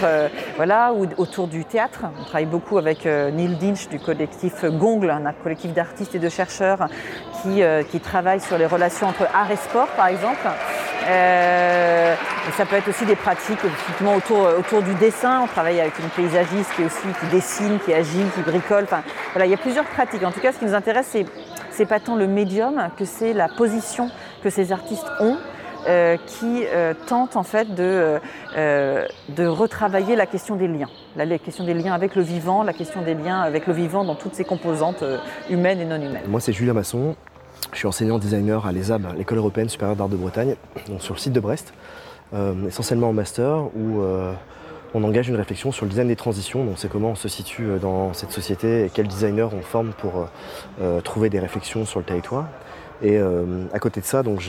voilà, 0.56 0.93
ou 0.93 1.06
autour 1.27 1.47
du 1.47 1.65
théâtre. 1.65 2.05
On 2.19 2.23
travaille 2.23 2.45
beaucoup 2.45 2.77
avec 2.77 3.05
Neil 3.05 3.55
Dinch 3.59 3.89
du 3.89 3.99
collectif 3.99 4.65
Gongle, 4.65 5.09
un 5.09 5.33
collectif 5.43 5.73
d'artistes 5.73 6.15
et 6.15 6.19
de 6.19 6.29
chercheurs 6.29 6.87
qui, 7.41 7.61
qui 7.89 7.99
travaillent 7.99 8.41
sur 8.41 8.57
les 8.57 8.65
relations 8.65 9.07
entre 9.07 9.27
art 9.33 9.51
et 9.51 9.55
sport, 9.55 9.87
par 9.95 10.07
exemple. 10.07 10.47
Euh, 11.09 12.15
ça 12.57 12.65
peut 12.65 12.75
être 12.75 12.89
aussi 12.89 13.05
des 13.05 13.15
pratiques 13.15 13.59
effectivement 13.63 14.15
autour, 14.15 14.49
autour 14.57 14.81
du 14.81 14.93
dessin. 14.95 15.41
On 15.43 15.47
travaille 15.47 15.79
avec 15.79 15.97
une 15.99 16.09
paysagiste 16.09 16.71
qui 16.75 17.27
dessine, 17.31 17.79
qui 17.85 17.93
agit, 17.93 18.23
qui 18.35 18.41
bricole. 18.41 18.87
Il 19.39 19.45
y 19.45 19.53
a 19.53 19.57
plusieurs 19.57 19.85
pratiques. 19.85 20.23
En 20.23 20.31
tout 20.31 20.41
cas, 20.41 20.51
ce 20.51 20.59
qui 20.59 20.65
nous 20.65 20.73
intéresse, 20.73 21.07
c'est 21.11 21.25
c'est 21.77 21.85
pas 21.85 21.99
tant 21.99 22.15
le 22.15 22.25
médium 22.25 22.89
que 22.97 23.05
c'est 23.05 23.33
la 23.33 23.47
position 23.47 24.09
que 24.43 24.49
ces 24.49 24.71
artistes 24.71 25.05
ont. 25.19 25.37
Euh, 25.88 26.17
qui 26.26 26.65
euh, 26.65 26.93
tentent 27.08 27.38
en 27.38 27.43
fait 27.43 27.73
de, 27.73 28.19
de 28.56 29.45
retravailler 29.45 30.17
la 30.17 30.26
question 30.26 30.58
des 30.58 30.67
liens, 30.67 30.89
la, 31.15 31.38
question 31.38 31.63
des 31.63 31.73
liens 31.73 31.93
avec 31.93 32.15
le 32.15 32.21
vivant, 32.21 32.63
la 32.63 32.73
question 32.73 33.02
des 33.04 33.13
liens 33.13 33.39
avec 33.39 33.67
le 33.67 33.73
vivant 33.73 34.04
dans 34.04 34.15
toutes 34.15 34.36
ses 34.36 34.43
composantes 34.43 35.04
humaines 35.50 35.80
et 35.80 35.86
non 35.86 35.95
humaines. 35.95 36.26
Moi 36.28 36.41
c'est 36.41 36.52
Julien 36.52 36.73
Masson, 36.73 37.15
je 37.73 37.78
suis 37.78 37.88
enseignant 37.88 38.17
designer 38.17 38.65
à 38.65 38.71
l'ESAB, 38.71 39.08
l'École 39.17 39.38
européenne 39.38 39.69
supérieure 39.69 39.95
d'art 39.95 40.10
de 40.10 40.15
Bretagne, 40.15 40.56
sur 41.00 41.13
le 41.13 41.19
site 41.19 41.34
de 41.34 41.39
Brest, 41.39 41.73
euh, 42.34 42.67
essentiellement 42.67 43.10
en 43.10 43.13
master, 43.13 43.69
où 43.76 44.02
euh, 44.02 44.34
on 44.93 45.04
engage 45.04 45.30
une 45.30 45.36
réflexion 45.36 45.71
sur 45.71 45.86
le 45.86 45.89
design 45.89 46.08
des 46.08 46.15
transitions. 46.15 46.65
Donc 46.65 46.76
c'est 46.78 46.89
comment 46.89 47.12
on 47.12 47.15
se 47.15 47.30
situe 47.30 47.65
euh, 47.65 47.78
dans 47.78 48.13
cette 48.13 48.32
société 48.32 48.86
et 48.86 48.89
quels 48.89 49.08
designers 49.08 49.50
on 49.54 49.62
forme 49.62 49.93
pour 49.93 50.28
trouver 51.04 51.30
des 51.30 51.39
réflexions 51.39 51.86
sur 51.86 52.00
le 52.00 52.06
territoire. 52.06 52.45
Et 53.01 53.19
à 53.73 53.79
côté 53.79 54.01
de 54.01 54.05
ça, 54.05 54.23
donc 54.23 54.41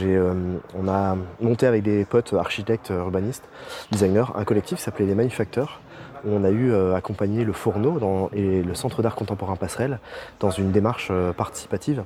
on 0.75 0.89
a 0.89 1.17
monté 1.41 1.67
avec 1.67 1.83
des 1.83 2.05
potes 2.05 2.33
architectes, 2.33 2.91
urbanistes, 2.91 3.45
designers, 3.91 4.25
un 4.35 4.45
collectif 4.45 4.79
qui 4.79 4.85
s'appelait 4.85 5.07
les 5.07 5.15
Manufacteurs, 5.15 5.81
où 6.25 6.31
on 6.31 6.45
a 6.45 6.51
eu 6.51 6.75
accompagné 6.95 7.45
le 7.45 7.53
Fourneau 7.53 8.31
et 8.33 8.63
le 8.63 8.75
Centre 8.75 9.03
d'art 9.03 9.15
contemporain 9.15 9.57
Passerelle 9.57 9.99
dans 10.41 10.51
une 10.51 10.73
démarche 10.73 11.13
participative 11.37 12.03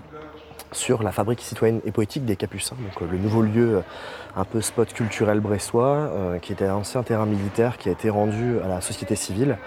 sur 0.72 1.02
la 1.02 1.12
fabrique 1.12 1.40
citoyenne 1.40 1.81
et 1.85 1.92
poétique 1.92 2.24
des 2.24 2.37
Capucins, 2.37 2.76
donc 2.76 3.02
euh, 3.02 3.11
le 3.11 3.18
nouveau 3.18 3.42
lieu 3.42 3.76
euh, 3.76 3.81
un 4.37 4.44
peu 4.44 4.61
spot 4.61 4.92
culturel 4.92 5.40
brestois, 5.40 5.87
euh, 5.87 6.38
qui 6.38 6.52
était 6.52 6.66
un 6.66 6.76
ancien 6.76 7.02
terrain 7.02 7.26
militaire 7.26 7.78
qui 7.78 7.88
a 7.88 7.92
été 7.92 8.11
rendu 8.11 8.59
à 8.64 8.68
la 8.68 8.81
société 8.81 9.14
civile, 9.14 9.59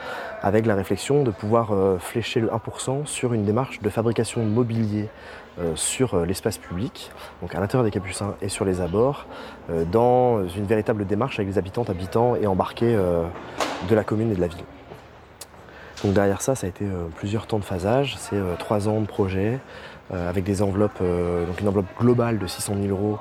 avec 0.41 0.65
la 0.65 0.75
réflexion 0.75 1.23
de 1.23 1.31
pouvoir 1.31 1.73
flécher 1.99 2.39
le 2.39 2.49
1% 2.49 3.07
sur 3.07 3.33
une 3.33 3.45
démarche 3.45 3.81
de 3.81 3.89
fabrication 3.89 4.43
de 4.43 4.49
mobilier 4.49 5.09
sur 5.75 6.25
l'espace 6.25 6.57
public, 6.57 7.11
donc 7.41 7.55
à 7.55 7.59
l'intérieur 7.59 7.85
des 7.85 7.91
Capucins 7.91 8.35
et 8.41 8.49
sur 8.49 8.65
les 8.65 8.81
abords, 8.81 9.25
dans 9.91 10.45
une 10.49 10.65
véritable 10.65 11.05
démarche 11.05 11.39
avec 11.39 11.49
les 11.49 11.57
habitantes, 11.57 11.89
habitants 11.89 12.35
et 12.35 12.45
embarqués 12.45 12.93
de 12.93 13.95
la 13.95 14.03
commune 14.03 14.31
et 14.31 14.35
de 14.35 14.41
la 14.41 14.47
ville. 14.47 14.65
Donc 16.03 16.13
derrière 16.13 16.41
ça, 16.41 16.55
ça 16.55 16.67
a 16.67 16.69
été 16.69 16.85
plusieurs 17.15 17.47
temps 17.47 17.59
de 17.59 17.63
phasage, 17.63 18.17
c'est 18.17 18.35
trois 18.59 18.89
ans 18.89 18.99
de 18.99 19.07
projet, 19.07 19.59
euh, 20.13 20.29
avec 20.29 20.43
des 20.43 20.61
enveloppes, 20.61 20.99
euh, 21.01 21.47
donc 21.47 21.59
une 21.61 21.67
enveloppe 21.67 21.87
globale 21.99 22.37
de 22.37 22.45
600 22.45 22.75
000 22.79 22.89
euros 22.89 23.17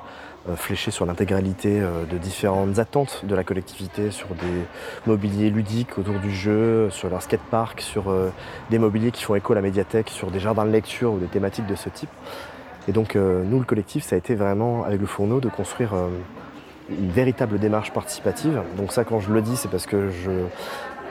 euh, 0.49 0.55
fléchée 0.55 0.91
sur 0.91 1.05
l'intégralité 1.05 1.79
de 1.79 2.17
différentes 2.17 2.79
attentes 2.79 3.25
de 3.25 3.35
la 3.35 3.43
collectivité, 3.43 4.11
sur 4.11 4.27
des 4.29 4.65
mobiliers 5.05 5.49
ludiques 5.49 5.97
autour 5.97 6.19
du 6.19 6.33
jeu, 6.33 6.89
sur 6.89 7.09
leur 7.09 7.21
skatepark, 7.21 7.81
sur 7.81 8.13
des 8.69 8.79
mobiliers 8.79 9.11
qui 9.11 9.23
font 9.23 9.35
écho 9.35 9.53
à 9.53 9.55
la 9.55 9.61
médiathèque, 9.61 10.09
sur 10.09 10.31
des 10.31 10.39
jardins 10.39 10.65
de 10.65 10.71
lecture 10.71 11.13
ou 11.13 11.19
des 11.19 11.27
thématiques 11.27 11.67
de 11.67 11.75
ce 11.75 11.89
type. 11.89 12.09
Et 12.87 12.91
donc 12.91 13.15
nous, 13.15 13.59
le 13.59 13.65
collectif, 13.65 14.03
ça 14.03 14.15
a 14.15 14.17
été 14.17 14.35
vraiment, 14.35 14.83
avec 14.83 14.99
le 14.99 15.07
fourneau, 15.07 15.39
de 15.39 15.49
construire 15.49 15.93
une 16.89 17.09
véritable 17.09 17.59
démarche 17.59 17.91
participative. 17.91 18.61
Donc 18.77 18.91
ça, 18.91 19.03
quand 19.03 19.19
je 19.19 19.31
le 19.31 19.41
dis, 19.41 19.55
c'est 19.55 19.69
parce 19.69 19.85
que 19.85 20.09
je, 20.09 20.31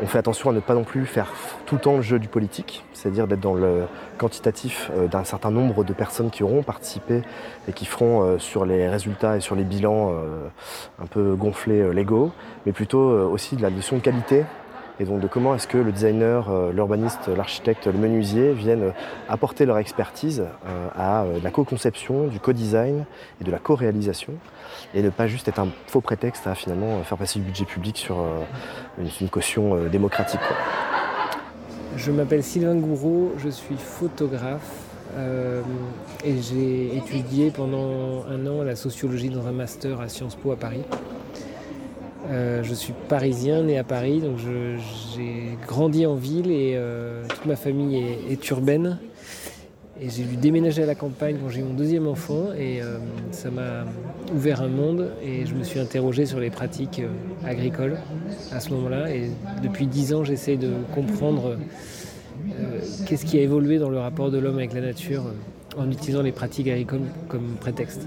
on 0.02 0.06
fait 0.06 0.18
attention 0.18 0.50
à 0.50 0.52
ne 0.52 0.60
pas 0.60 0.74
non 0.74 0.84
plus 0.84 1.06
faire 1.06 1.32
tout 1.66 1.76
le 1.76 1.80
temps 1.80 1.96
le 1.96 2.02
jeu 2.02 2.18
du 2.18 2.28
politique, 2.28 2.84
c'est-à-dire 2.92 3.26
d'être 3.26 3.40
dans 3.40 3.54
le 3.54 3.84
quantitatif 4.18 4.90
euh, 4.96 5.06
d'un 5.06 5.24
certain 5.24 5.50
nombre 5.50 5.84
de 5.84 5.92
personnes 5.92 6.30
qui 6.30 6.42
auront 6.42 6.62
participé 6.62 7.22
et 7.68 7.72
qui 7.72 7.84
feront 7.84 8.22
euh, 8.22 8.38
sur 8.38 8.64
les 8.64 8.88
résultats 8.88 9.36
et 9.36 9.40
sur 9.40 9.54
les 9.54 9.64
bilans 9.64 10.12
euh, 10.12 10.48
un 11.02 11.06
peu 11.06 11.34
gonflés 11.34 11.92
légaux, 11.92 12.32
mais 12.66 12.72
plutôt 12.72 13.10
aussi 13.30 13.56
de 13.56 13.62
la 13.62 13.70
notion 13.70 13.96
de 13.96 14.02
qualité 14.02 14.44
et 15.00 15.04
donc 15.04 15.20
de 15.20 15.26
comment 15.26 15.54
est-ce 15.54 15.66
que 15.66 15.78
le 15.78 15.92
designer, 15.92 16.70
l'urbaniste, 16.72 17.28
l'architecte, 17.28 17.86
le 17.86 17.98
menuisier 17.98 18.52
viennent 18.52 18.92
apporter 19.28 19.66
leur 19.66 19.78
expertise 19.78 20.44
à 20.96 21.24
la 21.42 21.50
co-conception, 21.50 22.28
du 22.28 22.38
co-design 22.38 23.04
et 23.40 23.44
de 23.44 23.50
la 23.50 23.58
co-réalisation 23.58 24.34
et 24.94 25.02
ne 25.02 25.10
pas 25.10 25.26
juste 25.26 25.48
être 25.48 25.58
un 25.58 25.68
faux 25.86 26.00
prétexte 26.00 26.46
à 26.46 26.54
finalement 26.54 27.02
faire 27.02 27.18
passer 27.18 27.38
du 27.38 27.44
budget 27.44 27.64
public 27.64 27.96
sur 27.96 28.20
euh, 28.20 28.42
une, 29.20 29.28
caution 29.28 29.74
euh, 29.74 29.88
démocratique. 29.88 30.40
Je 31.96 32.10
m'appelle 32.10 32.42
Sylvain 32.42 32.76
Gouraud, 32.76 33.32
je 33.38 33.48
suis 33.48 33.76
photographe 33.76 34.84
euh, 35.16 35.62
et 36.24 36.40
j'ai 36.40 36.96
étudié 36.96 37.50
pendant 37.50 38.24
un 38.28 38.46
an 38.46 38.62
la 38.62 38.76
sociologie 38.76 39.30
dans 39.30 39.46
un 39.46 39.52
master 39.52 40.00
à 40.00 40.08
Sciences 40.08 40.36
Po 40.36 40.52
à 40.52 40.56
Paris. 40.56 40.82
Je 42.30 42.74
suis 42.74 42.94
parisien, 43.08 43.62
né 43.62 43.78
à 43.78 43.84
Paris, 43.84 44.20
donc 44.20 44.38
j'ai 44.38 45.58
grandi 45.66 46.06
en 46.06 46.14
ville 46.14 46.50
et 46.50 46.78
toute 47.28 47.46
ma 47.46 47.56
famille 47.56 48.02
est 48.30 48.50
urbaine. 48.50 48.98
Et 50.00 50.10
j'ai 50.10 50.24
dû 50.24 50.36
déménager 50.36 50.82
à 50.82 50.86
la 50.86 50.96
campagne 50.96 51.36
quand 51.40 51.48
j'ai 51.48 51.60
eu 51.60 51.64
mon 51.64 51.72
deuxième 51.72 52.08
enfant 52.08 52.48
et 52.52 52.82
euh, 52.82 52.98
ça 53.30 53.50
m'a 53.52 53.84
ouvert 54.34 54.60
un 54.60 54.68
monde 54.68 55.12
et 55.22 55.46
je 55.46 55.54
me 55.54 55.62
suis 55.62 55.78
interrogé 55.78 56.26
sur 56.26 56.40
les 56.40 56.50
pratiques 56.50 56.98
euh, 56.98 57.48
agricoles 57.48 57.98
à 58.50 58.58
ce 58.58 58.70
moment-là. 58.70 59.14
Et 59.14 59.30
depuis 59.62 59.86
dix 59.86 60.12
ans, 60.12 60.24
j'essaie 60.24 60.56
de 60.56 60.72
comprendre 60.92 61.56
euh, 62.60 62.80
qu'est-ce 63.06 63.24
qui 63.24 63.38
a 63.38 63.42
évolué 63.42 63.78
dans 63.78 63.88
le 63.88 63.98
rapport 63.98 64.32
de 64.32 64.38
l'homme 64.38 64.58
avec 64.58 64.72
la 64.72 64.80
nature 64.80 65.22
en 65.78 65.88
utilisant 65.88 66.22
les 66.22 66.32
pratiques 66.32 66.66
agricoles 66.66 67.06
comme 67.28 67.54
prétexte. 67.60 68.04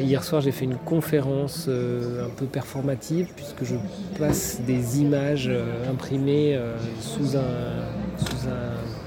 Hier 0.00 0.24
soir, 0.24 0.40
j'ai 0.40 0.52
fait 0.52 0.64
une 0.64 0.76
conférence 0.76 1.68
un 1.68 2.30
peu 2.36 2.46
performative 2.46 3.28
puisque 3.36 3.64
je 3.64 3.74
passe 4.18 4.60
des 4.66 5.00
images 5.00 5.50
imprimées 5.88 6.58
sous 7.00 7.36
un, 7.36 7.98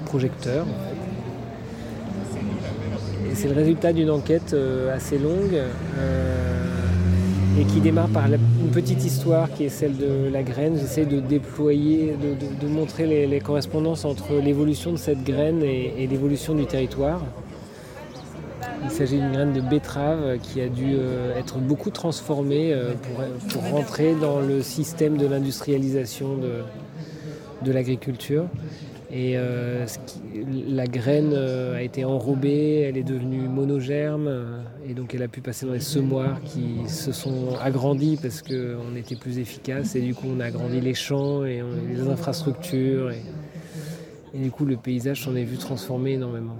projecteur. 0.05 0.65
Et 3.31 3.35
c'est 3.35 3.47
le 3.47 3.53
résultat 3.53 3.93
d'une 3.93 4.09
enquête 4.09 4.53
euh, 4.53 4.93
assez 4.93 5.17
longue 5.17 5.55
euh, 5.55 6.65
et 7.57 7.63
qui 7.63 7.79
démarre 7.79 8.09
par 8.09 8.25
une 8.25 8.71
petite 8.73 9.05
histoire 9.05 9.49
qui 9.53 9.63
est 9.63 9.69
celle 9.69 9.95
de 9.95 10.29
la 10.29 10.43
graine. 10.43 10.77
J'essaie 10.77 11.05
de 11.05 11.21
déployer, 11.21 12.15
de, 12.61 12.67
montrer 12.67 13.27
les, 13.27 13.39
correspondances 13.39 14.03
entre 14.03 14.33
l'évolution 14.33 14.91
de 14.91 14.97
cette 14.97 15.23
graine 15.23 15.63
et, 15.63 16.07
l'évolution 16.07 16.55
du 16.55 16.65
territoire. 16.65 17.21
Il 18.83 18.89
s'agit 18.89 19.17
d'une 19.17 19.31
graine 19.31 19.53
de 19.53 19.61
betterave 19.61 20.37
qui 20.41 20.61
a 20.61 20.67
dû 20.67 20.95
euh, 20.95 21.37
être 21.37 21.59
beaucoup 21.59 21.89
transformée 21.89 22.75
pour, 23.49 23.63
rentrer 23.69 24.15
dans 24.15 24.39
le 24.39 24.61
système 24.61 25.17
de 25.17 25.27
l'industrialisation 25.27 26.37
de 27.61 27.71
l'agriculture. 27.71 28.47
Et 29.13 29.33
euh, 29.35 29.85
la 30.69 30.87
graine 30.87 31.33
euh, 31.33 31.75
a 31.75 31.81
été 31.81 32.05
enrobée, 32.05 32.79
elle 32.87 32.95
est 32.95 33.03
devenue 33.03 33.41
monogerme, 33.41 34.27
euh, 34.27 34.61
et 34.87 34.93
donc 34.93 35.13
elle 35.13 35.23
a 35.23 35.27
pu 35.27 35.41
passer 35.41 35.65
dans 35.65 35.73
les 35.73 35.81
semoirs 35.81 36.41
qui 36.43 36.87
se 36.87 37.11
sont 37.11 37.57
agrandis 37.61 38.17
parce 38.21 38.41
qu'on 38.41 38.95
était 38.95 39.17
plus 39.17 39.37
efficace, 39.37 39.97
et 39.97 40.01
du 40.01 40.15
coup 40.15 40.27
on 40.33 40.39
a 40.39 40.45
agrandi 40.45 40.79
les 40.79 40.93
champs 40.93 41.43
et 41.43 41.61
les 41.89 42.07
infrastructures, 42.07 43.11
et, 43.11 43.21
du 44.33 44.49
coup 44.49 44.63
le 44.63 44.77
paysage 44.77 45.25
s'en 45.25 45.35
est 45.35 45.43
vu 45.43 45.57
transformer 45.57 46.13
énormément. 46.13 46.55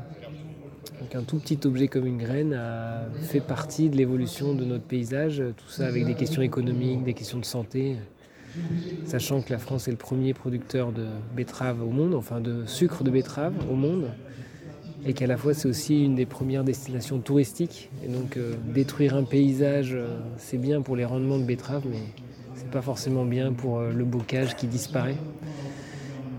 Donc 1.01 1.15
un 1.15 1.23
tout 1.23 1.39
petit 1.39 1.59
objet 1.65 1.87
comme 1.87 2.05
une 2.05 2.19
graine 2.19 2.53
a 2.53 3.05
fait 3.23 3.41
partie 3.41 3.89
de 3.89 3.97
l'évolution 3.97 4.53
de 4.53 4.63
notre 4.63 4.83
paysage, 4.83 5.43
tout 5.57 5.69
ça 5.69 5.87
avec 5.87 6.05
des 6.05 6.13
questions 6.13 6.41
économiques, 6.41 7.03
des 7.03 7.13
questions 7.13 7.39
de 7.39 7.45
santé 7.45 7.97
sachant 9.05 9.41
que 9.41 9.51
la 9.51 9.59
France 9.59 9.87
est 9.87 9.91
le 9.91 9.97
premier 9.97 10.33
producteur 10.33 10.91
de 10.91 11.05
betterave 11.35 11.81
au 11.81 11.89
monde, 11.89 12.13
enfin 12.13 12.39
de 12.39 12.65
sucre 12.65 13.03
de 13.03 13.11
betterave 13.11 13.53
au 13.69 13.75
monde, 13.75 14.07
et 15.05 15.13
qu'à 15.13 15.27
la 15.27 15.37
fois 15.37 15.53
c'est 15.53 15.67
aussi 15.67 16.03
une 16.03 16.15
des 16.15 16.25
premières 16.25 16.63
destinations 16.63 17.19
touristiques. 17.19 17.89
Et 18.05 18.07
donc 18.07 18.37
euh, 18.37 18.53
détruire 18.65 19.15
un 19.15 19.23
paysage, 19.23 19.93
euh, 19.93 20.19
c'est 20.37 20.57
bien 20.57 20.81
pour 20.81 20.95
les 20.95 21.05
rendements 21.05 21.39
de 21.39 21.43
betterave, 21.43 21.83
mais 21.89 22.01
c'est 22.55 22.69
pas 22.69 22.81
forcément 22.81 23.25
bien 23.25 23.53
pour 23.53 23.79
euh, 23.79 23.91
le 23.91 24.05
bocage 24.05 24.55
qui 24.55 24.67
disparaît. 24.67 25.17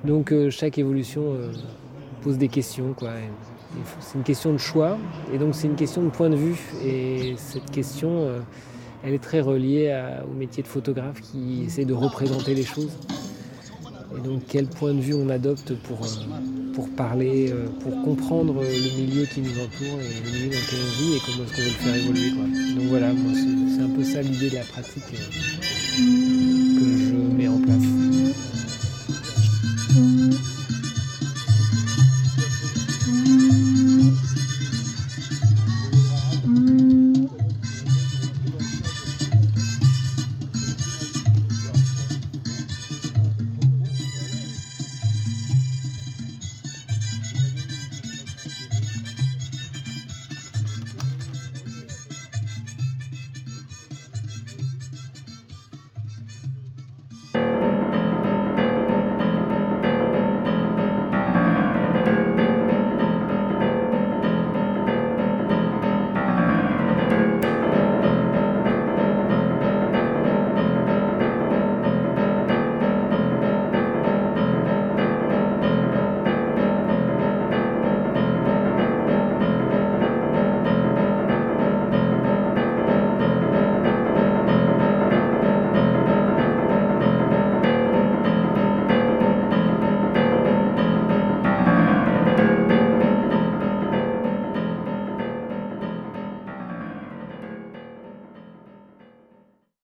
Donc 0.05 0.35
chaque 0.51 0.79
évolution 0.79 1.37
pose 2.23 2.39
des 2.39 2.49
questions, 2.49 2.95
quoi. 2.95 3.11
C'est 4.01 4.19
une 4.19 4.25
question 4.25 4.53
de 4.53 4.59
choix, 4.59 4.99
et 5.33 5.39
donc 5.39 5.55
c'est 5.55 5.67
une 5.67 5.77
question 5.77 6.03
de 6.03 6.11
point 6.11 6.31
de 6.31 6.37
vue. 6.37 6.61
Et 6.85 7.35
cette 7.37 7.71
question 7.71 8.43
elle 9.05 9.15
est 9.15 9.23
très 9.23 9.41
reliée 9.41 9.93
au 10.31 10.35
métier 10.35 10.63
de 10.63 10.69
photographe 10.69 11.21
qui 11.21 11.65
essaie 11.67 11.85
de 11.85 11.95
représenter 11.95 12.55
les 12.55 12.65
choses. 12.65 12.93
Et 14.17 14.21
donc 14.21 14.43
quel 14.47 14.67
point 14.67 14.95
de 14.95 15.01
vue 15.01 15.15
on 15.15 15.29
adopte 15.29 15.75
pour, 15.75 16.05
euh, 16.05 16.73
pour 16.75 16.89
parler, 16.91 17.51
euh, 17.51 17.67
pour 17.81 18.03
comprendre 18.03 18.61
le 18.63 19.01
milieu 19.01 19.25
qui 19.25 19.41
nous 19.41 19.53
entoure 19.53 20.01
et 20.01 20.25
le 20.25 20.31
milieu 20.31 20.51
dans 20.51 20.61
lequel 20.61 20.79
on 20.79 21.03
vit 21.03 21.17
et 21.17 21.21
comment 21.25 21.45
est-ce 21.45 21.57
qu'on 21.57 21.63
veut 21.63 21.69
le 21.69 21.75
faire 21.75 21.95
évoluer. 21.95 22.31
Donc 22.77 22.85
voilà, 22.91 23.11
c'est 23.75 23.83
un 23.83 23.89
peu 23.89 24.05
ça 24.05 24.23
l'idée 24.23 24.51
de 24.51 24.57
la 24.57 24.65
pratique. 24.65 25.03
Euh, 25.15 26.32